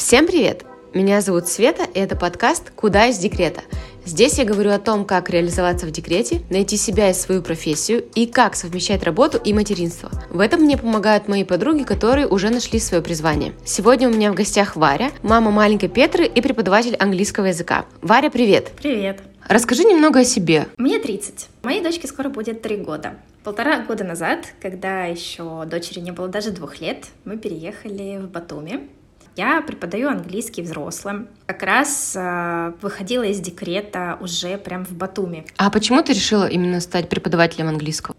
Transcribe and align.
Всем 0.00 0.26
привет! 0.26 0.64
Меня 0.94 1.20
зовут 1.20 1.46
Света, 1.46 1.84
и 1.84 1.98
это 2.00 2.16
подкаст 2.16 2.70
«Куда 2.74 3.08
из 3.08 3.18
декрета?». 3.18 3.60
Здесь 4.06 4.38
я 4.38 4.46
говорю 4.46 4.70
о 4.70 4.78
том, 4.78 5.04
как 5.04 5.28
реализоваться 5.28 5.86
в 5.86 5.90
декрете, 5.90 6.40
найти 6.48 6.78
себя 6.78 7.10
и 7.10 7.12
свою 7.12 7.42
профессию, 7.42 8.02
и 8.14 8.24
как 8.24 8.56
совмещать 8.56 9.02
работу 9.04 9.36
и 9.36 9.52
материнство. 9.52 10.10
В 10.30 10.40
этом 10.40 10.62
мне 10.62 10.78
помогают 10.78 11.28
мои 11.28 11.44
подруги, 11.44 11.82
которые 11.82 12.26
уже 12.26 12.48
нашли 12.48 12.78
свое 12.78 13.02
призвание. 13.02 13.52
Сегодня 13.66 14.08
у 14.08 14.10
меня 14.10 14.32
в 14.32 14.34
гостях 14.34 14.74
Варя, 14.74 15.10
мама 15.22 15.50
маленькой 15.50 15.90
Петры 15.90 16.24
и 16.24 16.40
преподаватель 16.40 16.96
английского 16.96 17.44
языка. 17.44 17.84
Варя, 18.00 18.30
привет! 18.30 18.70
Привет! 18.80 19.20
Расскажи 19.48 19.84
немного 19.84 20.20
о 20.20 20.24
себе. 20.24 20.66
Мне 20.78 20.98
30. 20.98 21.46
Моей 21.62 21.82
дочке 21.82 22.08
скоро 22.08 22.30
будет 22.30 22.62
3 22.62 22.78
года. 22.78 23.16
Полтора 23.44 23.80
года 23.80 24.04
назад, 24.04 24.46
когда 24.62 25.04
еще 25.04 25.66
дочери 25.66 26.00
не 26.00 26.10
было 26.10 26.28
даже 26.28 26.52
двух 26.52 26.80
лет, 26.80 27.04
мы 27.26 27.36
переехали 27.36 28.16
в 28.16 28.30
Батуми. 28.30 28.88
Я 29.36 29.62
преподаю 29.62 30.08
английский 30.08 30.62
взрослым. 30.62 31.28
Как 31.46 31.62
раз 31.62 32.14
э, 32.16 32.72
выходила 32.82 33.22
из 33.22 33.40
декрета 33.40 34.18
уже 34.20 34.58
прям 34.58 34.84
в 34.84 34.92
Батуми. 34.92 35.46
А 35.56 35.70
почему 35.70 36.02
ты 36.02 36.12
решила 36.12 36.46
именно 36.46 36.80
стать 36.80 37.08
преподавателем 37.08 37.68
английского? 37.68 38.16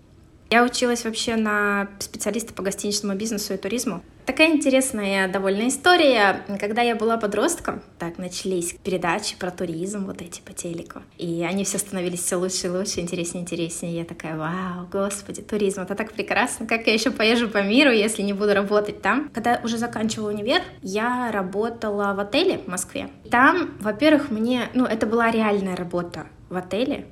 Я 0.51 0.65
училась 0.65 1.05
вообще 1.05 1.37
на 1.37 1.87
специалиста 1.99 2.53
по 2.53 2.61
гостиничному 2.61 3.15
бизнесу 3.15 3.53
и 3.53 3.57
туризму. 3.57 4.03
Такая 4.25 4.49
интересная 4.49 5.29
довольно 5.29 5.69
история. 5.69 6.41
Когда 6.59 6.81
я 6.81 6.97
была 6.97 7.15
подростком, 7.15 7.81
так 7.97 8.17
начались 8.17 8.75
передачи 8.83 9.37
про 9.39 9.49
туризм, 9.49 10.05
вот 10.05 10.21
эти 10.21 10.41
по 10.41 10.51
телеку. 10.51 11.03
И 11.17 11.47
они 11.49 11.63
все 11.63 11.77
становились 11.77 12.19
все 12.21 12.35
лучше 12.35 12.67
и 12.67 12.69
лучше, 12.69 12.99
интереснее 12.99 13.43
и 13.43 13.45
интереснее. 13.45 13.95
Я 13.95 14.03
такая, 14.03 14.37
вау, 14.37 14.87
господи, 14.91 15.41
туризм, 15.41 15.83
это 15.83 15.95
так 15.95 16.11
прекрасно. 16.11 16.67
Как 16.67 16.85
я 16.85 16.93
еще 16.93 17.11
поезжу 17.11 17.47
по 17.47 17.63
миру, 17.63 17.89
если 17.89 18.21
не 18.21 18.33
буду 18.33 18.53
работать 18.53 19.01
там? 19.01 19.29
Когда 19.33 19.61
уже 19.63 19.77
заканчивала 19.77 20.31
универ, 20.31 20.61
я 20.81 21.31
работала 21.31 22.13
в 22.13 22.19
отеле 22.19 22.57
в 22.57 22.67
Москве. 22.67 23.09
Там, 23.29 23.77
во-первых, 23.79 24.29
мне, 24.29 24.67
ну, 24.73 24.83
это 24.83 25.07
была 25.07 25.31
реальная 25.31 25.77
работа 25.77 26.27
в 26.49 26.57
отеле 26.57 27.05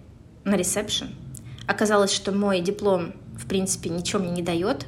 на 0.44 0.58
ресепшн. 0.58 1.08
Оказалось, 1.68 2.12
что 2.12 2.34
мой 2.34 2.60
диплом 2.60 3.14
в 3.40 3.48
принципе, 3.48 3.90
ничего 3.90 4.22
мне 4.22 4.32
не 4.32 4.42
дает, 4.42 4.86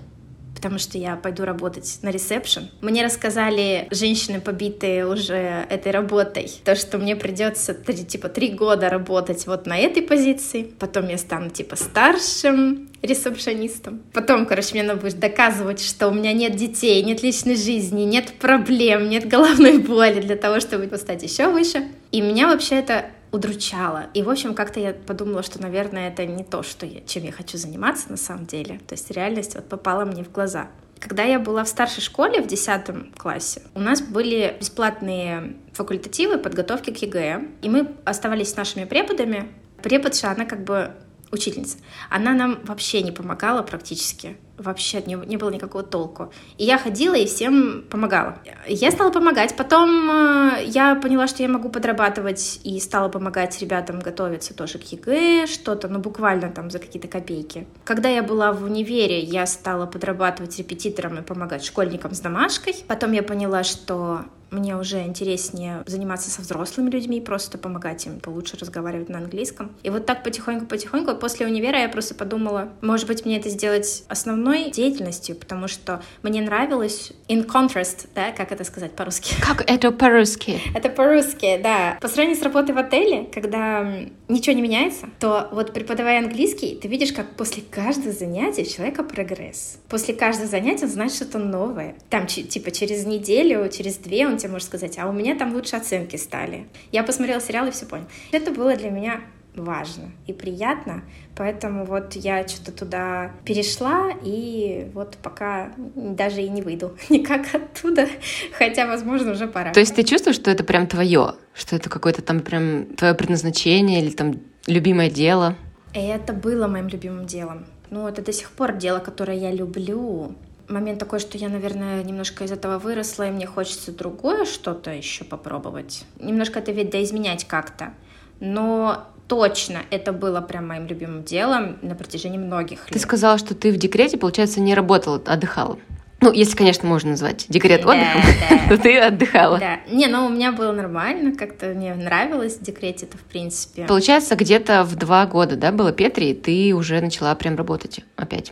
потому 0.62 0.78
что 0.78 0.98
я 1.00 1.16
пойду 1.16 1.44
работать 1.44 1.98
на 2.04 2.10
ресепшн. 2.12 2.70
Мне 2.82 3.04
рассказали 3.04 3.88
женщины, 3.90 4.40
побитые 4.40 5.08
уже 5.08 5.66
этой 5.70 5.92
работой, 5.92 6.52
то, 6.64 6.76
что 6.76 7.00
мне 7.00 7.16
придется 7.16 7.74
типа 7.74 8.30
три 8.30 8.50
года 8.50 8.90
работать 8.90 9.48
вот 9.48 9.66
на 9.66 9.78
этой 9.78 10.04
позиции, 10.04 10.72
потом 10.78 11.08
я 11.08 11.18
стану 11.18 11.50
типа 11.50 11.76
старшим 11.76 12.90
ресепшонистом. 13.02 14.04
Потом, 14.14 14.46
короче, 14.46 14.74
мне 14.74 14.84
надо 14.84 15.02
будет 15.02 15.20
доказывать, 15.20 15.84
что 15.84 16.10
у 16.10 16.14
меня 16.14 16.34
нет 16.34 16.56
детей, 16.56 17.02
нет 17.02 17.24
личной 17.24 17.56
жизни, 17.56 18.04
нет 18.04 18.34
проблем, 18.34 19.10
нет 19.10 19.28
головной 19.28 19.80
боли 19.80 20.22
для 20.22 20.36
того, 20.36 20.60
чтобы 20.60 20.96
стать 20.98 21.24
еще 21.24 21.48
выше. 21.48 21.88
И 22.12 22.22
меня 22.22 22.48
вообще 22.48 22.76
это 22.76 23.06
удручало. 23.32 24.08
И, 24.14 24.24
в 24.24 24.30
общем, 24.30 24.54
как-то 24.54 24.80
я 24.80 24.94
подумала, 24.94 25.44
что, 25.44 25.62
наверное, 25.62 26.10
это 26.10 26.26
не 26.26 26.44
то, 26.44 26.64
что 26.64 26.86
я, 26.86 27.02
чем 27.02 27.24
я 27.24 27.32
хочу 27.32 27.58
заниматься 27.58 28.10
на 28.10 28.18
самом 28.18 28.46
деле. 28.46 28.80
То 28.88 28.94
есть 28.94 29.10
реальность 29.12 29.56
вот 29.56 29.68
попала 29.70 30.06
мне 30.06 30.24
в 30.24 30.32
глаза. 30.32 30.68
Когда 31.00 31.24
я 31.24 31.40
была 31.40 31.64
в 31.64 31.68
старшей 31.68 32.02
школе, 32.02 32.42
в 32.42 32.48
10 32.48 33.18
классе, 33.18 33.64
у 33.74 33.80
нас 33.80 34.02
были 34.02 34.56
бесплатные 34.60 35.56
факультативы 35.74 36.38
подготовки 36.38 36.92
к 36.92 36.98
ЕГЭ, 36.98 37.48
и 37.62 37.70
мы 37.70 37.96
оставались 38.06 38.52
с 38.52 38.56
нашими 38.56 38.86
преподами. 38.86 39.52
Преподша, 39.82 40.32
она 40.32 40.46
как 40.46 40.64
бы 40.64 40.92
учительница, 41.32 41.78
она 42.10 42.34
нам 42.34 42.60
вообще 42.66 43.02
не 43.02 43.12
помогала 43.12 43.64
практически. 43.64 44.38
Вообще 44.58 45.02
нее 45.02 45.22
не 45.26 45.38
было 45.38 45.50
никакого 45.50 45.84
толку. 45.84 46.32
И 46.58 46.66
я 46.66 46.78
ходила 46.78 47.16
и 47.16 47.26
всем 47.26 47.84
помогала. 47.90 48.38
Я 48.68 48.92
стала 48.92 49.12
помогать. 49.12 49.56
Потом 49.56 50.10
э, 50.12 50.64
я 50.66 50.96
поняла, 50.96 51.28
что 51.28 51.44
я 51.44 51.50
могу 51.50 51.70
подрабатывать 51.70 52.60
и 52.64 52.80
стала 52.80 53.10
помогать 53.10 53.60
ребятам 53.62 54.00
готовиться 54.00 54.54
тоже 54.54 54.78
к 54.78 54.84
ЕГЭ, 54.84 55.48
что-то, 55.48 55.88
ну 55.88 56.00
буквально 56.00 56.50
там 56.50 56.70
за 56.70 56.80
какие-то 56.80 57.08
копейки. 57.08 57.68
Когда 57.84 58.10
я 58.10 58.24
была 58.24 58.52
в 58.54 58.64
универе, 58.64 59.20
я 59.20 59.46
стала 59.46 59.86
подрабатывать 59.86 60.58
репетитором 60.58 61.18
и 61.18 61.22
помогать 61.22 61.66
школьникам 61.66 62.14
с 62.14 62.20
домашкой. 62.20 62.76
Потом 62.88 63.12
я 63.12 63.24
поняла, 63.24 63.64
что 63.64 64.26
мне 64.52 64.76
уже 64.76 65.02
интереснее 65.04 65.84
заниматься 65.88 66.30
со 66.30 66.42
взрослыми 66.42 66.90
людьми, 66.90 67.22
просто 67.22 67.58
помогать 67.58 68.06
им 68.06 68.20
получше 68.20 68.58
разговаривать 68.58 69.10
на 69.10 69.18
английском. 69.20 69.72
И 69.82 69.90
вот 69.90 70.06
так 70.06 70.24
потихоньку-потихоньку 70.24 71.16
после 71.16 71.48
универа 71.48 71.80
я 71.80 71.90
просто 71.90 72.16
подумала, 72.16 72.70
может 72.82 73.08
быть, 73.08 73.26
мне 73.26 73.40
это 73.40 73.50
сделать 73.50 74.04
основной 74.42 74.72
деятельностью, 74.72 75.36
потому 75.36 75.68
что 75.68 76.02
мне 76.24 76.42
нравилось 76.42 77.14
in 77.28 77.46
contrast, 77.46 78.08
да, 78.16 78.32
как 78.32 78.52
это 78.52 78.64
сказать 78.64 78.92
по-русски? 78.94 79.36
Как 79.42 79.70
это 79.70 79.92
по-русски? 79.92 80.60
Это 80.74 80.90
по-русски, 80.90 81.60
да. 81.62 81.98
По 82.02 82.08
сравнению 82.08 82.40
с 82.40 82.44
работой 82.44 82.74
в 82.74 82.78
отеле, 82.78 83.30
когда 83.34 83.88
ничего 84.28 84.56
не 84.56 84.62
меняется, 84.62 85.10
то 85.20 85.50
вот 85.52 85.74
преподавая 85.74 86.20
английский, 86.20 86.76
ты 86.76 86.88
видишь, 86.88 87.14
как 87.14 87.36
после 87.36 87.64
каждого 87.70 88.12
занятия 88.12 88.66
человека 88.66 89.04
прогресс. 89.04 89.78
После 89.90 90.14
каждого 90.14 90.48
занятия 90.48 90.86
он 90.86 90.92
знает 90.92 91.14
что-то 91.14 91.38
новое. 91.38 91.96
Там, 92.10 92.26
типа, 92.26 92.72
через 92.72 93.06
неделю, 93.06 93.70
через 93.70 93.98
две 93.98 94.28
он 94.28 94.38
тебе 94.38 94.52
может 94.52 94.68
сказать, 94.68 94.98
а 94.98 95.08
у 95.08 95.12
меня 95.12 95.36
там 95.36 95.54
лучше 95.54 95.76
оценки 95.76 96.16
стали. 96.16 96.68
Я 96.92 97.04
посмотрела 97.04 97.42
сериал 97.42 97.68
и 97.68 97.72
все 97.72 97.86
понял. 97.86 98.06
Это 98.32 98.52
было 98.52 98.76
для 98.76 98.90
меня 98.90 99.22
важно 99.56 100.12
и 100.28 100.34
приятно, 100.34 101.04
поэтому 101.36 101.86
вот 101.86 102.14
я 102.14 102.48
что-то 102.48 102.72
туда 102.72 103.32
перешла, 103.46 104.12
и 104.24 104.90
вот 104.94 105.18
пока 105.22 105.72
даже 105.96 106.42
и 106.42 106.50
не 106.50 106.62
выйду 106.62 106.98
никак 107.10 107.54
оттуда, 107.54 108.08
хотя, 108.54 108.88
возможно, 108.88 109.32
уже 109.32 109.48
пора. 109.48 109.74
То 109.74 109.80
есть 109.80 109.96
ты 109.96 110.04
чувствуешь, 110.04 110.38
что 110.38 110.52
это 110.52 110.64
прям 110.64 110.88
твое, 110.88 111.36
что 111.54 111.76
это 111.76 111.90
какое-то 111.90 112.22
там 112.22 112.40
прям 112.40 112.86
твое 112.96 113.14
предназначение 113.14 114.02
или 114.02 114.12
там 114.12 114.40
любимое 114.68 115.10
дело? 115.10 115.56
Это 115.94 116.34
было 116.34 116.68
моим 116.68 116.88
любимым 116.88 117.26
делом. 117.26 117.66
Ну, 117.90 118.08
это 118.08 118.22
до 118.22 118.32
сих 118.32 118.52
пор 118.52 118.74
дело, 118.74 119.00
которое 119.00 119.38
я 119.38 119.52
люблю, 119.52 120.34
момент 120.70 121.00
такой, 121.00 121.20
что 121.20 121.38
я, 121.38 121.50
наверное, 121.50 122.04
немножко 122.04 122.46
из 122.46 122.52
этого 122.52 122.80
выросла, 122.80 123.28
и 123.28 123.32
мне 123.32 123.46
хочется 123.46 123.92
другое 123.92 124.46
что-то 124.46 124.92
еще 124.92 125.26
попробовать. 125.26 126.06
Немножко 126.20 126.60
это 126.60 126.72
ведь 126.72 126.90
доизменять 126.90 127.46
как-то. 127.46 127.94
Но 128.40 129.08
точно 129.32 129.84
это 129.92 130.12
было 130.12 130.42
прям 130.42 130.68
моим 130.68 130.88
любимым 130.88 131.24
делом 131.24 131.78
на 131.82 131.96
протяжении 131.96 132.38
многих 132.38 132.80
лет. 132.80 132.90
Ты 132.90 133.00
сказала, 133.00 133.38
что 133.38 133.56
ты 133.56 133.72
в 133.72 133.78
декрете, 133.78 134.18
получается, 134.18 134.60
не 134.60 134.76
работала, 134.76 135.22
отдыхала. 135.26 135.80
Ну, 136.20 136.34
если, 136.34 136.58
конечно, 136.58 136.86
можно 136.86 137.12
назвать 137.12 137.46
декрет 137.48 137.84
да, 137.84 137.92
отдыхом, 137.92 138.22
да. 138.50 138.68
то 138.76 138.78
ты 138.78 139.00
отдыхала. 139.00 139.58
Да. 139.58 139.80
Не, 139.90 140.08
ну 140.08 140.26
у 140.26 140.30
меня 140.30 140.52
было 140.52 140.74
нормально, 140.74 141.34
как-то 141.34 141.68
мне 141.68 141.96
нравилось 141.96 142.58
в 142.58 142.62
декрете 142.62 143.06
это 143.06 143.18
в 143.18 143.22
принципе. 143.22 143.86
Получается, 143.86 144.36
где-то 144.36 144.84
в 144.84 144.98
два 144.98 145.26
года, 145.26 145.56
да, 145.56 145.72
было 145.72 145.94
Петри, 145.94 146.32
и 146.32 146.34
ты 146.34 146.76
уже 146.76 147.00
начала 147.00 147.34
прям 147.34 147.56
работать 147.56 148.02
опять. 148.18 148.52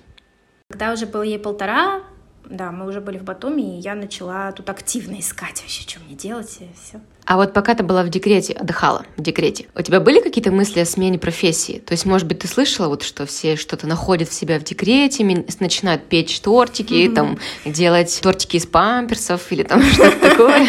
Когда 0.69 0.93
уже 0.93 1.07
было 1.07 1.23
ей 1.23 1.39
полтора, 1.39 2.03
да, 2.45 2.71
мы 2.71 2.87
уже 2.87 3.01
были 3.01 3.17
в 3.17 3.23
Батуми, 3.23 3.77
и 3.77 3.81
я 3.81 3.95
начала 3.95 4.53
тут 4.53 4.69
активно 4.69 5.19
искать 5.19 5.61
вообще, 5.61 5.81
что 5.81 5.99
мне 5.99 6.15
делать, 6.15 6.57
и 6.61 6.69
все. 6.81 7.01
А 7.29 7.35
вот 7.35 7.53
пока 7.53 7.75
ты 7.75 7.83
была 7.83 8.01
в 8.01 8.09
декрете, 8.09 8.53
отдыхала 8.53 9.05
в 9.15 9.21
декрете, 9.21 9.67
у 9.75 9.83
тебя 9.83 9.99
были 9.99 10.19
какие-то 10.19 10.51
мысли 10.51 10.79
о 10.79 10.85
смене 10.85 11.19
профессии? 11.19 11.77
То 11.77 11.91
есть, 11.91 12.07
может 12.07 12.27
быть, 12.27 12.39
ты 12.39 12.47
слышала, 12.47 12.87
вот, 12.87 13.03
что 13.03 13.27
все 13.27 13.55
что-то 13.55 13.85
находят 13.85 14.29
в 14.29 14.33
себя 14.33 14.59
в 14.59 14.63
декрете, 14.63 15.23
начинают 15.59 16.09
печь 16.09 16.39
тортики, 16.39 16.93
mm-hmm. 16.95 17.13
там, 17.13 17.37
делать 17.65 18.19
тортики 18.23 18.57
из 18.57 18.65
памперсов 18.65 19.51
или 19.51 19.61
там 19.61 19.83
что-то 19.93 20.19
такое? 20.27 20.67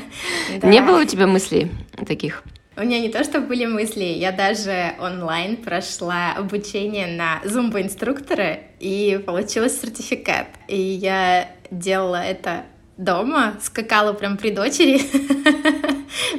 Не 0.64 0.80
было 0.82 1.02
у 1.02 1.04
тебя 1.04 1.28
мыслей 1.28 1.70
таких? 2.04 2.42
У 2.76 2.80
меня 2.80 2.98
не 2.98 3.10
то, 3.10 3.22
что 3.22 3.40
были 3.40 3.66
мысли, 3.66 4.02
я 4.02 4.32
даже 4.32 4.94
онлайн 4.98 5.56
прошла 5.58 6.32
обучение 6.32 7.06
на 7.06 7.40
зумбо-инструктора 7.44 8.58
и 8.80 9.22
получила 9.24 9.68
сертификат. 9.68 10.46
И 10.68 10.80
я 10.80 11.48
делала 11.70 12.16
это 12.16 12.64
дома, 13.04 13.54
скакала 13.62 14.12
прям 14.12 14.36
при 14.36 14.50
дочери 14.50 15.00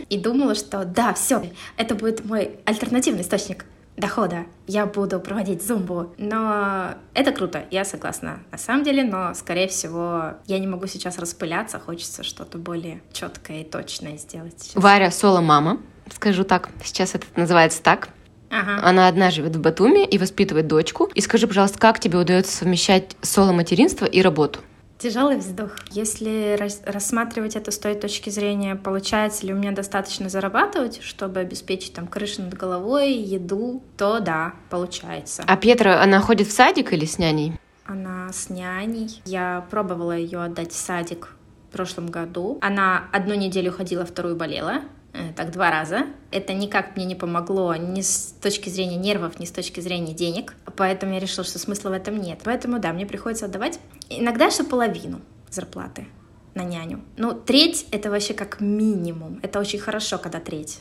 и 0.09 0.17
думала, 0.17 0.55
что 0.55 0.85
да, 0.85 1.13
все, 1.13 1.43
это 1.77 1.95
будет 1.95 2.25
мой 2.25 2.51
альтернативный 2.65 3.21
источник 3.21 3.65
дохода. 3.97 4.45
Я 4.67 4.85
буду 4.85 5.19
проводить 5.19 5.65
зумбу. 5.65 6.13
Но 6.17 6.95
это 7.13 7.31
круто, 7.31 7.65
я 7.71 7.85
согласна 7.85 8.39
на 8.51 8.57
самом 8.57 8.83
деле, 8.83 9.03
но, 9.03 9.33
скорее 9.33 9.67
всего, 9.67 10.33
я 10.47 10.59
не 10.59 10.67
могу 10.67 10.87
сейчас 10.87 11.17
распыляться, 11.17 11.79
хочется 11.79 12.23
что-то 12.23 12.57
более 12.57 13.01
четкое 13.11 13.61
и 13.61 13.63
точное 13.63 14.17
сделать. 14.17 14.55
Сейчас. 14.57 14.81
Варя 14.81 15.11
соло-мама 15.11 15.79
скажу 16.11 16.43
так. 16.43 16.69
Сейчас 16.83 17.15
это 17.15 17.25
называется 17.35 17.81
так. 17.81 18.09
Ага. 18.49 18.87
Она 18.87 19.07
одна 19.07 19.31
живет 19.31 19.55
в 19.55 19.61
Батуми 19.61 20.05
и 20.05 20.17
воспитывает 20.17 20.67
дочку. 20.67 21.09
И 21.15 21.21
скажи, 21.21 21.47
пожалуйста, 21.47 21.79
как 21.79 21.99
тебе 21.99 22.19
удается 22.19 22.55
совмещать 22.55 23.15
соло-материнство 23.21 24.05
и 24.05 24.21
работу? 24.21 24.59
Тяжелый 25.03 25.35
вздох. 25.35 25.71
Если 25.91 26.57
рассматривать 26.85 27.57
это 27.57 27.71
с 27.71 27.77
той 27.77 27.93
точки 27.93 28.29
зрения, 28.29 28.77
получается 28.77 29.45
ли 29.45 29.51
у 29.51 29.57
меня 29.57 29.73
достаточно 29.73 30.29
зарабатывать, 30.29 31.01
чтобы 31.03 31.41
обеспечить 31.41 31.93
там 31.93 32.07
крышу 32.07 32.41
над 32.41 32.53
головой, 32.53 33.11
еду, 33.11 33.83
то 33.97 34.21
да, 34.21 34.53
получается. 34.69 35.43
А 35.45 35.57
Петра, 35.57 36.01
она 36.01 36.21
ходит 36.21 36.47
в 36.47 36.53
садик 36.53 36.93
или 36.93 37.03
с 37.03 37.19
няней? 37.19 37.59
Она 37.83 38.31
с 38.31 38.49
няней. 38.49 39.21
Я 39.25 39.65
пробовала 39.69 40.15
ее 40.15 40.41
отдать 40.41 40.71
в 40.71 40.77
садик 40.77 41.35
в 41.67 41.73
прошлом 41.73 42.07
году. 42.07 42.57
Она 42.61 43.03
одну 43.11 43.33
неделю 43.33 43.73
ходила, 43.73 44.05
вторую 44.05 44.37
болела. 44.37 44.83
Э, 45.13 45.31
так 45.35 45.51
два 45.51 45.69
раза. 45.69 46.07
Это 46.31 46.53
никак 46.53 46.95
мне 46.95 47.05
не 47.05 47.15
помогло 47.15 47.75
ни 47.75 48.01
с 48.01 48.35
точки 48.41 48.69
зрения 48.69 48.97
нервов, 48.97 49.39
ни 49.39 49.45
с 49.45 49.51
точки 49.51 49.79
зрения 49.79 50.13
денег. 50.13 50.55
Поэтому 50.75 51.13
я 51.13 51.19
решила, 51.19 51.45
что 51.45 51.59
смысла 51.59 51.89
в 51.89 51.93
этом 51.93 52.19
нет. 52.19 52.39
Поэтому 52.43 52.79
да, 52.79 52.91
мне 52.93 53.05
приходится 53.05 53.45
отдавать 53.45 53.79
иногда 54.09 54.49
что 54.49 54.63
половину 54.63 55.21
зарплаты 55.49 56.07
на 56.55 56.63
няню. 56.63 57.01
Ну, 57.17 57.33
треть— 57.33 57.85
это 57.91 58.09
вообще 58.09 58.33
как 58.33 58.59
минимум. 58.59 59.39
Это 59.43 59.59
очень 59.59 59.79
хорошо, 59.79 60.17
когда 60.17 60.39
треть 60.39 60.79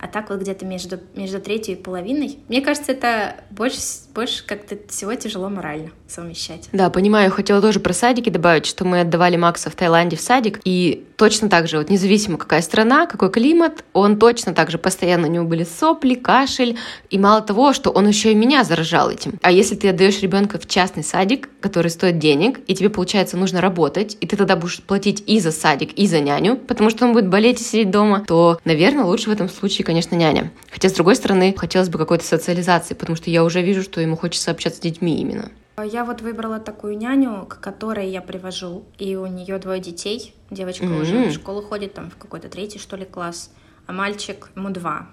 а 0.00 0.08
так 0.08 0.30
вот 0.30 0.40
где-то 0.40 0.64
между, 0.64 0.98
между 1.14 1.40
третьей 1.40 1.74
и 1.74 1.76
половиной. 1.76 2.38
Мне 2.48 2.62
кажется, 2.62 2.92
это 2.92 3.44
больше, 3.50 3.76
больше 4.20 4.44
как-то 4.44 4.76
всего 4.88 5.14
тяжело 5.14 5.48
морально 5.48 5.92
совмещать. 6.06 6.68
Да, 6.72 6.90
понимаю. 6.90 7.30
Хотела 7.30 7.62
тоже 7.62 7.80
про 7.80 7.94
садики 7.94 8.28
добавить, 8.28 8.66
что 8.66 8.84
мы 8.84 9.00
отдавали 9.00 9.36
Макса 9.36 9.70
в 9.70 9.74
Таиланде 9.74 10.16
в 10.16 10.20
садик, 10.20 10.60
и 10.64 11.06
точно 11.16 11.48
так 11.48 11.68
же, 11.68 11.78
вот 11.78 11.88
независимо 11.88 12.36
какая 12.36 12.60
страна, 12.60 13.06
какой 13.06 13.30
климат, 13.30 13.84
он 13.92 14.18
точно 14.18 14.52
так 14.54 14.70
же 14.70 14.78
постоянно 14.78 15.28
у 15.28 15.30
него 15.30 15.44
были 15.44 15.64
сопли, 15.64 16.14
кашель, 16.14 16.76
и 17.08 17.18
мало 17.18 17.40
того, 17.40 17.72
что 17.72 17.90
он 17.90 18.08
еще 18.08 18.32
и 18.32 18.34
меня 18.34 18.64
заражал 18.64 19.10
этим. 19.10 19.38
А 19.42 19.52
если 19.52 19.74
ты 19.74 19.88
отдаешь 19.88 20.20
ребенка 20.20 20.58
в 20.58 20.66
частный 20.66 21.04
садик, 21.04 21.48
который 21.60 21.90
стоит 21.90 22.18
денег, 22.18 22.60
и 22.66 22.74
тебе, 22.74 22.90
получается, 22.90 23.36
нужно 23.36 23.60
работать, 23.60 24.18
и 24.20 24.26
ты 24.26 24.36
тогда 24.36 24.56
будешь 24.56 24.82
платить 24.82 25.22
и 25.26 25.40
за 25.40 25.52
садик, 25.52 25.92
и 25.92 26.06
за 26.06 26.20
няню, 26.20 26.56
потому 26.56 26.90
что 26.90 27.06
он 27.06 27.12
будет 27.12 27.28
болеть 27.28 27.60
и 27.60 27.64
сидеть 27.64 27.90
дома, 27.90 28.24
то, 28.26 28.58
наверное, 28.64 29.04
лучше 29.04 29.30
в 29.30 29.32
этом 29.32 29.48
случае, 29.48 29.84
конечно, 29.84 30.14
няня. 30.14 30.50
Хотя, 30.70 30.88
с 30.88 30.92
другой 30.92 31.16
стороны, 31.16 31.54
хотелось 31.56 31.88
бы 31.88 31.98
какой-то 31.98 32.24
социализации, 32.24 32.94
потому 32.94 33.16
что 33.16 33.30
я 33.30 33.44
уже 33.44 33.62
вижу, 33.62 33.82
что 33.82 34.02
ему 34.10 34.16
хочется 34.16 34.50
общаться 34.50 34.78
с 34.78 34.82
детьми 34.82 35.20
именно. 35.20 35.50
Я 35.82 36.04
вот 36.04 36.20
выбрала 36.20 36.58
такую 36.58 36.98
няню, 36.98 37.46
к 37.46 37.60
которой 37.60 38.10
я 38.10 38.20
привожу, 38.20 38.84
и 38.98 39.16
у 39.16 39.26
нее 39.26 39.58
двое 39.58 39.80
детей. 39.80 40.34
Девочка 40.50 40.84
mm-hmm. 40.84 41.00
уже 41.00 41.28
в 41.28 41.32
школу 41.32 41.62
ходит, 41.62 41.94
там 41.94 42.10
в 42.10 42.16
какой-то 42.16 42.48
третий, 42.48 42.78
что 42.78 42.96
ли, 42.96 43.06
класс, 43.06 43.50
а 43.86 43.92
мальчик 43.92 44.50
ему 44.56 44.70
два. 44.70 45.08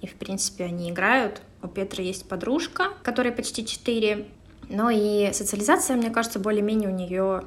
И, 0.00 0.06
в 0.06 0.14
принципе, 0.14 0.64
они 0.64 0.90
играют. 0.90 1.42
У 1.62 1.68
Петра 1.68 2.02
есть 2.02 2.28
подружка, 2.28 2.90
которой 3.02 3.32
почти 3.32 3.66
четыре. 3.66 4.28
Но 4.68 4.90
и 4.90 5.32
социализация, 5.32 5.96
мне 5.96 6.10
кажется, 6.10 6.38
более-менее 6.38 6.88
у 6.88 6.92
нее 6.92 7.44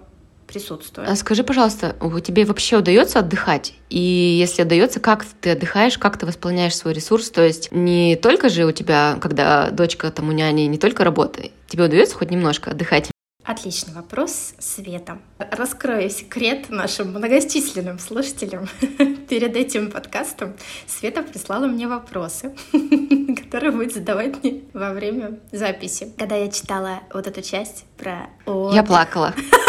присутствует. 0.52 1.08
А 1.08 1.16
скажи, 1.16 1.44
пожалуйста, 1.44 1.96
тебе 2.26 2.46
вообще 2.46 2.78
удается 2.78 3.20
отдыхать? 3.20 3.74
И 3.90 4.00
если 4.00 4.64
удается, 4.64 5.00
как 5.00 5.26
ты 5.26 5.52
отдыхаешь, 5.52 5.98
как 5.98 6.18
ты 6.18 6.26
восполняешь 6.26 6.76
свой 6.76 6.94
ресурс? 6.94 7.30
То 7.30 7.44
есть 7.44 7.72
не 7.72 8.16
только 8.16 8.50
же 8.50 8.66
у 8.66 8.72
тебя, 8.72 9.18
когда 9.22 9.70
дочка 9.70 10.12
там 10.12 10.30
у 10.30 10.32
няни, 10.32 10.62
не 10.62 10.78
только 10.78 11.04
работа, 11.04 11.44
тебе 11.68 11.86
удается 11.86 12.16
хоть 12.16 12.32
немножко 12.32 12.72
отдыхать? 12.72 13.10
Отличный 13.46 13.94
вопрос, 13.96 14.54
Света. 14.60 15.18
Раскрою 15.40 16.10
секрет 16.12 16.70
нашим 16.70 17.10
многочисленным 17.10 17.98
слушателям. 17.98 18.68
Перед 19.30 19.56
этим 19.56 19.90
подкастом 19.90 20.56
Света 20.86 21.24
прислала 21.24 21.66
мне 21.66 21.88
вопросы, 21.88 22.56
которые 23.44 23.72
будет 23.72 23.94
задавать 23.94 24.44
мне 24.44 24.62
во 24.74 24.94
время 24.94 25.40
записи. 25.52 26.14
Когда 26.18 26.36
я 26.36 26.52
читала 26.52 27.00
вот 27.12 27.26
эту 27.26 27.42
часть 27.42 27.86
про... 27.98 28.30
Я 28.72 28.84
плакала. 28.84 29.34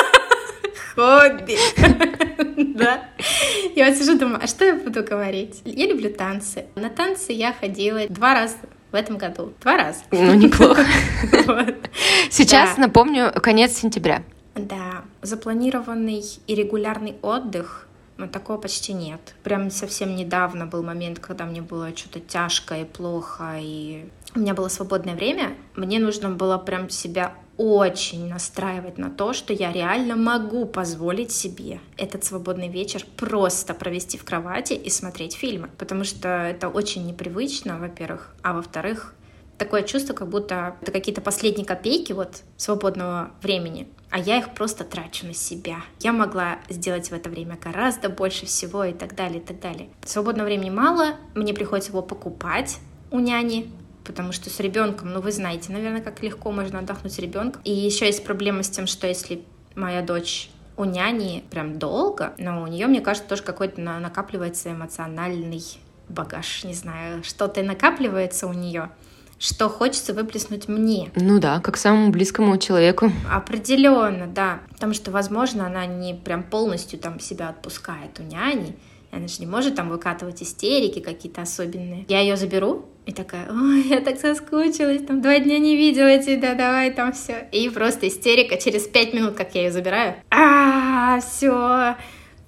хобби. 0.95 1.57
Да. 2.75 3.05
Я 3.77 3.89
вот 3.91 3.99
сижу, 3.99 4.19
думаю, 4.19 4.41
а 4.43 4.47
что 4.47 4.65
я 4.65 4.75
буду 4.75 5.05
говорить? 5.05 5.61
Я 5.65 5.87
люблю 5.87 6.11
танцы. 6.11 6.65
На 6.77 6.89
танцы 6.89 7.33
я 7.33 7.53
ходила 7.53 8.07
два 8.09 8.33
раза 8.33 8.57
в 8.91 8.95
этом 8.95 9.19
году. 9.19 9.53
Два 9.61 9.77
раза. 9.77 10.01
Ну, 10.11 10.33
неплохо. 10.35 10.85
Сейчас, 12.31 12.79
напомню, 12.79 13.33
конец 13.35 13.73
сентября. 13.73 14.23
Да. 14.55 15.05
Запланированный 15.21 16.25
и 16.47 16.55
регулярный 16.55 17.17
отдых 17.21 17.87
но 18.21 18.27
такого 18.27 18.59
почти 18.59 18.93
нет. 18.93 19.35
Прям 19.43 19.71
совсем 19.71 20.15
недавно 20.15 20.67
был 20.67 20.83
момент, 20.83 21.19
когда 21.19 21.47
мне 21.47 21.63
было 21.63 21.97
что-то 21.97 22.21
тяжко 22.21 22.77
и 22.77 22.85
плохо, 22.85 23.57
и 23.59 24.05
у 24.35 24.41
меня 24.41 24.53
было 24.53 24.69
свободное 24.69 25.15
время. 25.15 25.55
Мне 25.75 25.99
нужно 25.99 26.29
было 26.29 26.59
прям 26.59 26.91
себя 26.91 27.33
очень 27.61 28.27
настраивать 28.27 28.97
на 28.97 29.11
то, 29.11 29.35
что 29.35 29.53
я 29.53 29.71
реально 29.71 30.17
могу 30.17 30.65
позволить 30.65 31.31
себе 31.31 31.81
этот 31.99 32.25
свободный 32.25 32.69
вечер 32.69 33.05
просто 33.19 33.75
провести 33.75 34.17
в 34.17 34.25
кровати 34.25 34.73
и 34.73 34.89
смотреть 34.89 35.35
фильмы. 35.35 35.69
Потому 35.77 36.05
что 36.05 36.29
это 36.29 36.71
очень 36.71 37.07
непривычно, 37.07 37.79
во-первых. 37.79 38.35
А 38.43 38.55
во-вторых, 38.55 39.13
такое 39.59 39.83
чувство, 39.83 40.15
как 40.15 40.31
будто 40.31 40.77
это 40.81 40.91
какие-то 40.91 41.21
последние 41.21 41.67
копейки 41.67 42.15
вот 42.15 42.45
свободного 42.57 43.33
времени, 43.43 43.89
а 44.09 44.19
я 44.19 44.39
их 44.39 44.55
просто 44.55 44.85
трачу 44.85 45.27
на 45.27 45.35
себя. 45.35 45.83
Я 46.01 46.15
могла 46.15 46.61
сделать 46.71 47.11
в 47.11 47.13
это 47.13 47.29
время 47.29 47.59
гораздо 47.63 48.09
больше 48.09 48.47
всего 48.47 48.85
и 48.85 48.95
так 48.95 49.15
далее, 49.15 49.39
и 49.39 49.45
так 49.45 49.61
далее. 49.61 49.91
Свободного 50.07 50.47
времени 50.47 50.71
мало, 50.71 51.17
мне 51.35 51.53
приходится 51.53 51.91
его 51.91 52.01
покупать 52.01 52.79
у 53.11 53.19
няни, 53.19 53.71
потому 54.11 54.33
что 54.33 54.51
с 54.51 54.59
ребенком, 54.59 55.13
ну 55.13 55.21
вы 55.21 55.31
знаете, 55.31 55.73
наверное, 55.73 56.03
как 56.03 56.21
легко 56.21 56.51
можно 56.51 56.81
отдохнуть 56.81 57.13
с 57.13 57.19
ребенком. 57.21 57.63
И 57.63 57.73
еще 57.73 58.07
есть 58.07 58.25
проблема 58.25 58.65
с 58.65 58.69
тем, 58.69 58.89
что 58.89 59.07
если 59.07 59.45
моя 59.77 60.03
дочь 60.03 60.51
у 60.77 60.85
няни 60.85 61.45
прям 61.49 61.79
долго, 61.79 62.33
но 62.39 62.63
у 62.63 62.67
нее, 62.67 62.89
мне 62.89 63.01
кажется, 63.01 63.29
тоже 63.29 63.45
какой-то 63.45 63.81
накапливается 63.81 64.73
эмоциональный 64.73 65.63
багаж, 66.09 66.65
не 66.65 66.75
знаю, 66.75 67.23
что-то 67.23 67.63
накапливается 67.63 68.49
у 68.49 68.53
нее, 68.53 68.91
что 69.39 69.69
хочется 69.69 70.13
выплеснуть 70.13 70.67
мне. 70.67 71.13
Ну 71.15 71.39
да, 71.39 71.61
как 71.61 71.77
самому 71.77 72.11
близкому 72.11 72.59
человеку. 72.59 73.13
Определенно, 73.31 74.27
да. 74.27 74.61
Потому 74.73 74.93
что, 74.93 75.13
возможно, 75.13 75.67
она 75.67 75.87
не 75.87 76.15
прям 76.15 76.43
полностью 76.43 76.99
там 76.99 77.21
себя 77.21 77.51
отпускает 77.51 78.19
у 78.19 78.23
няни, 78.23 78.77
она 79.13 79.29
же 79.29 79.41
не 79.41 79.47
может 79.47 79.75
там 79.77 79.89
выкатывать 79.89 80.43
истерики 80.43 81.01
какие-то 81.01 81.43
особенные. 81.43 82.05
Я 82.09 82.21
ее 82.21 82.37
заберу, 82.37 82.89
и 83.07 83.13
такая, 83.13 83.51
ой, 83.51 83.83
я 83.89 84.01
так 84.01 84.19
соскучилась, 84.19 85.05
там 85.07 85.23
два 85.23 85.39
дня 85.39 85.59
не 85.59 85.77
видела 85.77 86.19
тебя, 86.19 86.55
давай 86.55 86.93
там 86.93 87.13
все. 87.13 87.49
И 87.53 87.69
просто 87.69 88.09
истерика 88.09 88.57
через 88.57 88.87
пять 88.87 89.15
минут, 89.15 89.35
как 89.35 89.55
я 89.55 89.63
ее 89.63 89.73
забираю. 89.73 90.17
А, 90.31 91.21
все. 91.21 91.97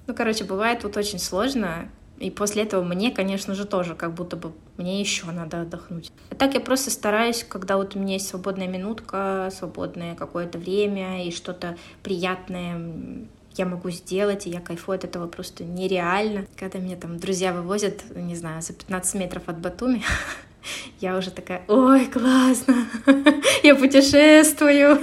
Ну, 0.07 0.15
короче, 0.15 0.45
бывает 0.45 0.81
тут 0.81 0.97
очень 0.97 1.19
сложно. 1.19 1.89
И 2.19 2.31
после 2.31 2.63
этого 2.63 2.85
мне, 2.85 3.11
конечно 3.11 3.55
же, 3.55 3.65
тоже 3.65 3.97
как 3.97 4.15
будто 4.15 4.37
бы 4.37 4.53
мне 4.77 5.01
еще 5.01 5.27
надо 5.27 5.63
отдохнуть. 5.63 6.13
А 6.31 6.35
так 6.37 6.55
я 6.55 6.61
просто 6.61 6.91
стараюсь, 6.91 7.45
когда 7.49 7.77
вот 7.77 7.97
у 7.97 7.99
меня 7.99 8.15
есть 8.15 8.29
свободная 8.29 8.69
минутка, 8.69 9.49
свободное 9.53 10.15
какое-то 10.15 10.59
время 10.59 11.27
и 11.27 11.33
что-то 11.33 11.77
приятное 12.05 13.27
я 13.57 13.67
могу 13.67 13.91
сделать, 13.91 14.47
и 14.47 14.51
я 14.51 14.61
кайфую 14.61 14.97
от 14.97 15.05
этого 15.05 15.27
просто 15.27 15.65
нереально. 15.65 16.47
Когда 16.57 16.79
меня 16.79 16.97
там 16.97 17.19
друзья 17.19 17.53
вывозят, 17.53 18.03
не 18.15 18.37
знаю, 18.37 18.63
за 18.63 18.73
15 18.73 19.15
метров 19.15 19.43
от 19.47 19.59
Батуми, 19.59 20.03
я 21.01 21.17
уже 21.17 21.31
такая, 21.31 21.63
ой, 21.69 22.07
классно, 22.07 22.87
я 23.63 23.75
путешествую, 23.75 24.99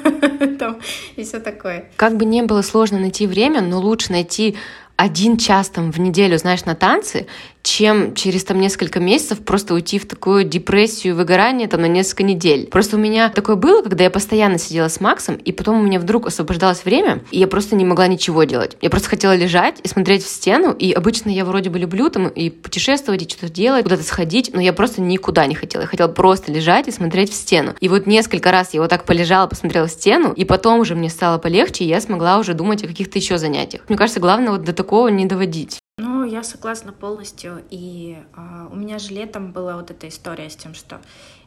там, 0.60 0.80
и 1.16 1.24
все 1.24 1.40
такое. 1.40 1.90
Как 1.96 2.18
бы 2.18 2.26
не 2.26 2.42
было 2.44 2.62
сложно 2.62 3.00
найти 3.00 3.28
время, 3.28 3.62
но 3.62 3.80
лучше 3.80 4.12
найти 4.12 4.58
один 4.96 5.38
час 5.38 5.70
там 5.70 5.92
в 5.92 6.00
неделю, 6.00 6.38
знаешь, 6.38 6.66
на 6.66 6.76
танцы, 6.76 7.28
чем 7.70 8.16
через 8.16 8.44
там 8.44 8.60
несколько 8.60 9.00
месяцев 9.00 9.40
просто 9.46 9.76
уйти 9.76 10.00
в 10.00 10.08
такую 10.08 10.44
депрессию, 10.44 11.16
выгорание 11.16 11.68
там 11.68 11.82
на 11.82 11.86
несколько 11.86 12.24
недель. 12.24 12.66
Просто 12.66 12.96
у 12.96 13.00
меня 13.00 13.30
такое 13.30 13.58
было, 13.58 13.84
когда 13.84 14.06
я 14.06 14.10
постоянно 14.10 14.58
сидела 14.58 14.88
с 14.88 15.00
Максом, 15.00 15.36
и 15.36 15.52
потом 15.52 15.80
у 15.80 15.84
меня 15.84 16.00
вдруг 16.00 16.26
освобождалось 16.26 16.84
время, 16.84 17.22
и 17.30 17.38
я 17.38 17.48
просто 17.48 17.76
не 17.76 17.86
могла 17.86 18.08
ничего 18.08 18.44
делать. 18.44 18.76
Я 18.82 18.90
просто 18.90 19.10
хотела 19.10 19.36
лежать 19.36 19.76
и 19.84 19.88
смотреть 19.88 20.24
в 20.24 20.28
стену, 20.28 20.72
и 20.74 20.92
обычно 20.92 21.30
я 21.30 21.46
вроде 21.46 21.70
бы 21.70 21.78
люблю 21.78 22.10
там 22.10 22.28
и 22.28 22.50
путешествовать, 22.50 23.22
и 23.22 23.30
что-то 23.30 23.54
делать, 23.54 23.84
куда-то 23.84 24.04
сходить, 24.04 24.50
но 24.52 24.62
я 24.62 24.74
просто 24.74 25.02
никуда 25.02 25.46
не 25.46 25.54
хотела. 25.54 25.84
Я 25.84 25.88
хотела 25.88 26.08
просто 26.08 26.52
лежать 26.52 26.88
и 26.88 26.92
смотреть 26.92 27.32
в 27.32 27.36
стену. 27.36 27.76
И 27.80 27.88
вот 27.88 28.08
несколько 28.08 28.50
раз 28.50 28.74
я 28.74 28.82
вот 28.82 28.90
так 28.90 29.06
полежала, 29.06 29.46
посмотрела 29.46 29.86
в 29.86 29.92
стену, 29.92 30.34
и 30.34 30.44
потом 30.44 30.80
уже 30.80 30.96
мне 30.96 31.10
стало 31.10 31.38
полегче, 31.38 31.84
и 31.84 31.88
я 31.88 32.02
смогла 32.02 32.40
уже 32.40 32.56
думать 32.56 32.84
о 32.84 32.88
каких-то 32.88 33.20
еще 33.20 33.38
занятиях. 33.38 33.84
Мне 33.90 33.98
кажется, 33.98 34.20
главное 34.20 34.54
вот 34.54 34.64
до 34.64 34.74
такого 34.74 35.10
не 35.10 35.28
доводить. 35.28 35.80
Ну, 36.00 36.24
я 36.24 36.44
согласна 36.44 36.94
полностью. 36.94 37.64
И 37.70 38.18
э, 38.36 38.68
у 38.72 38.76
меня 38.76 39.00
же 39.00 39.14
летом 39.14 39.52
была 39.52 39.76
вот 39.76 39.92
эта 39.92 40.08
история 40.08 40.50
с 40.50 40.56
тем, 40.56 40.74
что 40.74 41.02